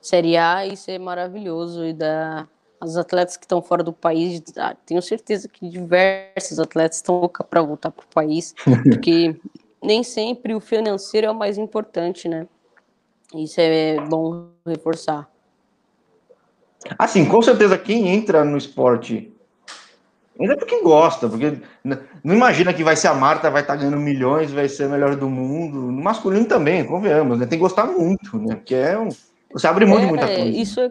[0.00, 1.84] Série A, isso é maravilhoso.
[1.84, 2.48] E da,
[2.80, 4.42] as atletas que estão fora do país,
[4.86, 8.54] tenho certeza que diversos atletas estão loucos para voltar para o país,
[8.84, 9.36] porque
[9.82, 12.46] nem sempre o financeiro é o mais importante, né?
[13.34, 15.28] Isso é bom reforçar.
[16.98, 19.32] Assim, com certeza quem entra no esporte
[20.38, 21.58] entra porque gosta, porque
[22.22, 24.88] não imagina que vai ser a Marta, vai estar tá ganhando milhões, vai ser a
[24.88, 25.78] melhor do mundo.
[25.78, 27.46] No masculino também, convenhamos, né?
[27.46, 28.54] Tem que gostar muito, né?
[28.54, 29.08] Porque é um,
[29.52, 30.44] você abre mão é, de muita coisa.
[30.44, 30.90] Isso é,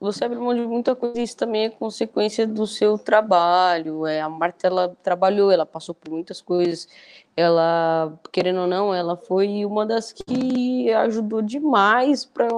[0.00, 4.06] você abre mão de muita coisa, isso também é consequência do seu trabalho.
[4.06, 6.88] É, a Marta, ela trabalhou, ela passou por muitas coisas.
[7.36, 12.48] Ela, querendo ou não, ela foi uma das que ajudou demais para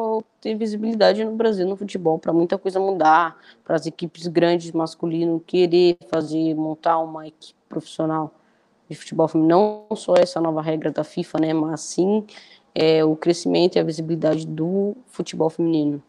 [0.41, 5.41] ter visibilidade no Brasil no futebol, para muita coisa mudar, para as equipes grandes masculino
[5.41, 8.35] querer fazer, montar uma equipe profissional
[8.89, 9.87] de futebol feminino.
[9.91, 12.27] Não só essa nova regra da FIFA, né, mas sim
[12.75, 16.03] é, o crescimento e a visibilidade do futebol feminino.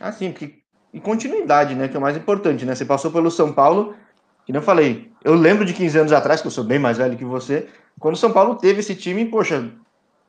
[0.00, 0.58] Ah, sim, porque,
[0.92, 2.74] e continuidade, né, que é o mais importante, né?
[2.74, 3.94] Você passou pelo São Paulo,
[4.44, 7.16] que não falei, eu lembro de 15 anos atrás, que eu sou bem mais velho
[7.16, 7.68] que você,
[7.98, 9.70] quando o São Paulo teve esse time, poxa,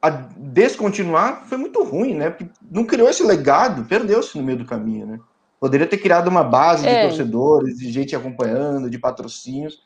[0.02, 2.30] a descontinuar foi muito ruim, né?
[2.30, 5.20] Porque não criou esse legado, perdeu-se no meio do caminho, né?
[5.60, 6.96] Poderia ter criado uma base é.
[6.96, 9.82] de torcedores, de gente acompanhando, de patrocínios.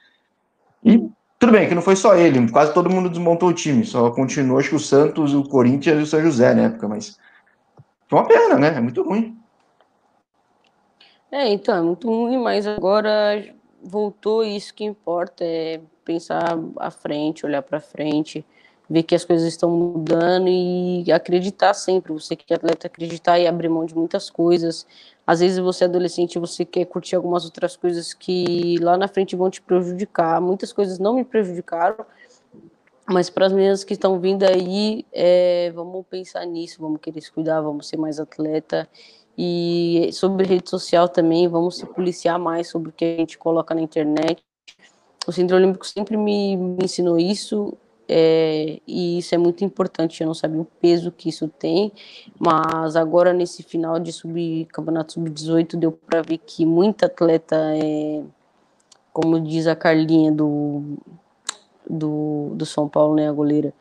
[0.84, 1.10] E
[1.40, 4.60] tudo bem que não foi só ele, quase todo mundo desmontou o time, só continuou,
[4.60, 7.18] acho que o Santos, o Corinthians e o São José na época, mas
[8.08, 8.76] foi uma pena, né?
[8.76, 9.41] É muito ruim.
[11.32, 17.46] É, então, é muito ruim, mas agora voltou isso que importa, é pensar à frente,
[17.46, 18.46] olhar para frente,
[18.90, 22.12] ver que as coisas estão mudando e acreditar sempre.
[22.12, 24.86] Você que é atleta, acreditar e abrir mão de muitas coisas,
[25.26, 29.34] às vezes você é adolescente você quer curtir algumas outras coisas que lá na frente
[29.34, 30.42] vão te prejudicar.
[30.42, 32.06] Muitas coisas não me prejudicaram,
[33.08, 37.32] mas para as meninas que estão vindo aí, é, vamos pensar nisso, vamos querer se
[37.32, 38.90] cuidar, vamos ser mais atleta.
[39.38, 43.74] E sobre rede social também, vamos se policiar mais sobre o que a gente coloca
[43.74, 44.44] na internet.
[45.26, 47.78] O Centro Olímpico sempre me, me ensinou isso
[48.14, 50.22] é, e isso é muito importante.
[50.22, 51.94] Eu não sabia o peso que isso tem,
[52.38, 58.22] mas agora nesse final de sub, campeonato sub-18 deu para ver que muita atleta, é,
[59.14, 60.98] como diz a Carlinha do,
[61.90, 63.74] do, do São Paulo, né, a goleira,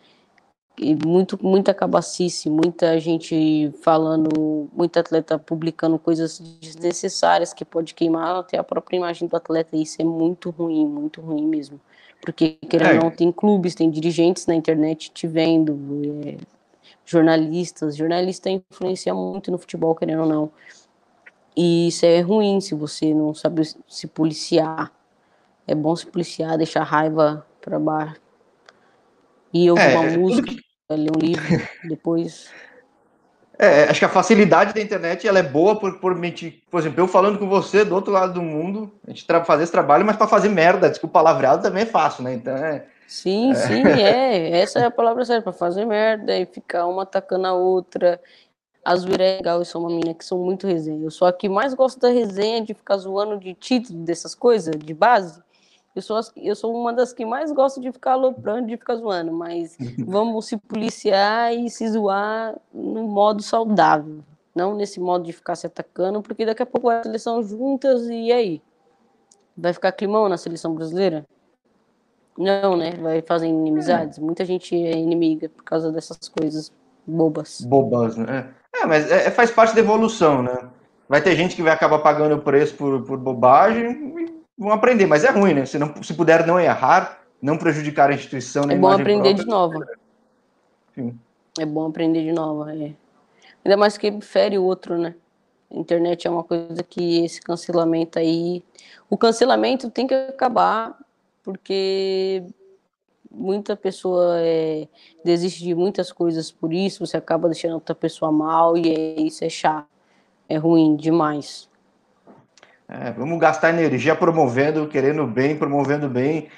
[0.79, 8.37] e muito, muita cabacice, muita gente falando, muita atleta publicando coisas desnecessárias que pode queimar
[8.37, 9.77] até a própria imagem do atleta.
[9.77, 11.79] E isso é muito ruim, muito ruim mesmo.
[12.23, 15.79] Porque, querendo ou não, tem clubes, tem dirigentes na internet te vendo,
[16.25, 16.37] é,
[17.05, 17.97] jornalistas.
[17.97, 20.53] Jornalista influencia muito no futebol, querendo ou não.
[21.57, 24.93] E isso é ruim se você não sabe se policiar.
[25.66, 28.30] É bom se policiar, deixar a raiva para baixo.
[29.53, 30.55] E ouvir é, uma música,
[30.90, 32.48] ler um livro, depois.
[33.62, 36.62] É, acho que a facilidade da internet ela é boa por, por mentir.
[36.70, 39.72] Por exemplo, eu falando com você do outro lado do mundo, a gente fazer esse
[39.72, 42.32] trabalho, mas para fazer merda, desculpa, palavreado também é fácil, né?
[42.32, 42.86] Então é.
[43.07, 43.55] Sim, é.
[43.55, 44.61] sim, é.
[44.61, 48.18] Essa é a palavra certa, para fazer merda e ficar uma atacando a outra.
[48.82, 51.05] A zoeira é legal, eu sou uma menina que sou muito resenha.
[51.05, 54.74] Eu sou a que mais gosto da resenha, de ficar zoando de título, dessas coisas,
[54.74, 55.38] de base.
[56.01, 59.32] Eu sou, eu sou uma das que mais gosto de ficar aloprando, de ficar zoando,
[59.32, 59.76] mas
[60.07, 64.20] vamos se policiar e se zoar no modo saudável,
[64.55, 68.32] não nesse modo de ficar se atacando, porque daqui a pouco a seleção juntas e
[68.32, 68.62] aí?
[69.55, 71.26] Vai ficar climão na seleção brasileira?
[72.38, 72.92] Não, né?
[72.92, 74.16] Vai fazer inimizades.
[74.16, 74.22] É.
[74.22, 76.72] Muita gente é inimiga por causa dessas coisas
[77.07, 77.61] bobas.
[77.61, 78.48] Bobas, né?
[78.74, 80.70] É, mas é, faz parte da evolução, né?
[81.07, 84.20] Vai ter gente que vai acabar pagando o preço por, por bobagem
[84.61, 85.64] vão aprender, mas é ruim, né?
[85.64, 88.64] Se, não, se puder não errar, não prejudicar a instituição.
[88.64, 89.84] É bom aprender própria, de novo.
[91.58, 92.68] É bom aprender de novo.
[92.68, 92.92] É.
[93.64, 95.14] Ainda mais que fere o outro, né?
[95.72, 98.62] A internet é uma coisa que esse cancelamento aí.
[99.08, 100.98] O cancelamento tem que acabar,
[101.42, 102.44] porque
[103.30, 104.86] muita pessoa é,
[105.24, 109.42] desiste de muitas coisas por isso, você acaba deixando outra pessoa mal e é, isso
[109.42, 109.88] é chato.
[110.48, 111.70] É ruim demais.
[112.93, 116.49] É, vamos gastar energia promovendo, querendo bem, promovendo bem.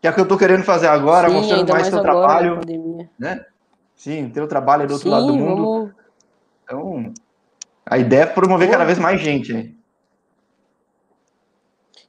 [0.00, 2.60] Que é o que eu estou querendo fazer agora, Sim, mostrando mais, seu trabalho.
[3.18, 3.44] Né?
[3.96, 5.64] Sim, teu trabalho do outro Sim, lado do mundo.
[5.64, 5.92] Vamos...
[6.62, 7.12] Então,
[7.84, 8.72] a ideia é promover Pô.
[8.72, 9.52] cada vez mais gente.
[9.52, 9.76] Hein?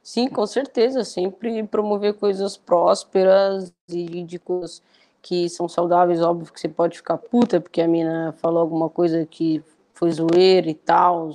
[0.00, 1.02] Sim, com certeza.
[1.02, 4.80] Sempre promover coisas prósperas e de coisas
[5.20, 6.22] que são saudáveis.
[6.22, 9.60] Óbvio que você pode ficar puta porque a mina falou alguma coisa que
[9.92, 11.32] foi zoeira e tal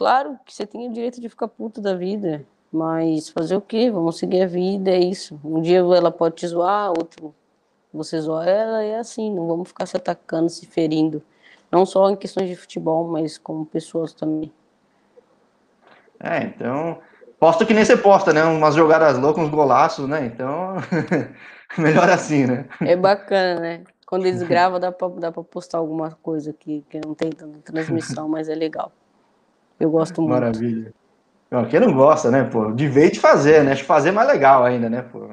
[0.00, 2.42] Claro que você tem o direito de ficar puto da vida,
[2.72, 3.90] mas fazer o quê?
[3.90, 5.38] Vamos seguir a vida, é isso.
[5.44, 7.34] Um dia ela pode te zoar, outro
[7.92, 11.22] você zoa ela, é assim, não vamos ficar se atacando, se ferindo.
[11.70, 14.50] Não só em questões de futebol, mas como pessoas também.
[16.18, 16.96] É, então.
[17.38, 18.42] Posta que nem você posta, né?
[18.42, 20.24] Umas jogadas loucas, uns golaços, né?
[20.24, 20.76] Então.
[21.76, 22.64] melhor assim, né?
[22.80, 23.84] É bacana, né?
[24.06, 27.58] Quando eles gravam, dá pra, dá pra postar alguma coisa que, que não tem tanta
[27.70, 28.90] transmissão, mas é legal.
[29.80, 30.34] Eu gosto muito.
[30.34, 30.92] Maravilha.
[31.50, 32.70] Não, quem não gosta, né, pô?
[32.70, 33.74] De ver e de fazer, né?
[33.74, 35.30] De fazer é mais legal ainda, né, pô?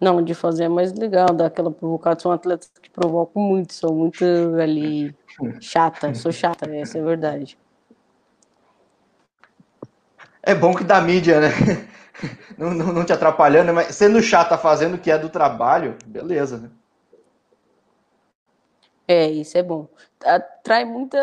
[0.00, 2.20] Não, de fazer é mais legal, dar aquela provocação.
[2.20, 4.24] Sou um atleta que provoco muito, sou muito
[4.60, 5.14] ali
[5.60, 7.58] chata, sou chata, essa é a verdade.
[10.42, 11.50] É bom que dá mídia, né?
[12.56, 16.58] Não, não, não te atrapalhando, mas sendo chata fazendo o que é do trabalho, beleza,
[16.58, 16.70] né?
[19.06, 19.86] É, isso é bom.
[20.24, 21.18] Atrai muita,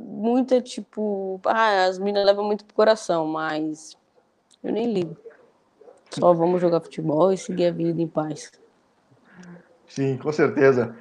[0.00, 3.96] muita, tipo, ah, as meninas levam muito pro coração, mas
[4.62, 5.16] eu nem ligo.
[6.10, 8.52] Só vamos jogar futebol e seguir a vida em paz.
[9.86, 10.96] Sim, com certeza.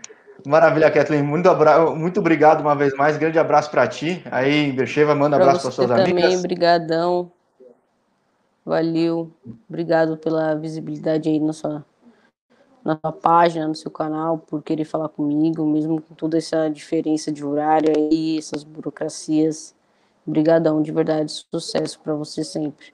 [0.46, 1.24] Maravilha, Kathleen.
[1.24, 1.90] Muito, abra...
[1.92, 3.16] muito obrigado uma vez mais.
[3.16, 4.22] Grande abraço para ti.
[4.30, 6.24] Aí, Bercheva, manda pra abraço para suas também, amigas.
[6.24, 7.32] também, brigadão.
[8.66, 9.32] Valeu.
[9.70, 11.86] Obrigado pela visibilidade aí na sua
[12.84, 17.32] na sua página, no seu canal, por querer falar comigo, mesmo com toda essa diferença
[17.32, 19.74] de horário aí, essas burocracias.
[20.28, 22.88] Obrigadão, de verdade, sucesso para você sempre.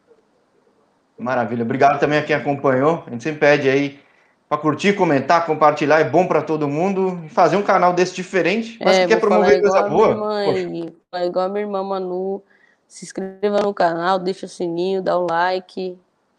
[1.18, 1.64] Maravilha.
[1.64, 3.04] Obrigado também a quem acompanhou.
[3.06, 4.00] A gente sempre pede aí
[4.48, 7.22] para curtir, comentar, compartilhar, é bom para todo mundo.
[7.26, 10.16] E fazer um canal desse diferente, mas é, que quer promover coisa boa.
[10.16, 10.94] Mãe,
[11.26, 12.42] igual a minha irmã Manu,
[12.88, 15.98] se inscreva no canal, deixa o sininho, dá o like.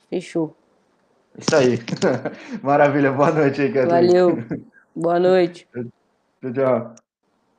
[0.08, 0.56] Fechou.
[1.40, 1.78] Isso aí.
[2.62, 3.12] Maravilha.
[3.12, 4.38] Boa noite aí, Valeu.
[4.94, 5.66] Boa noite.
[6.42, 7.09] Tchau, tchau.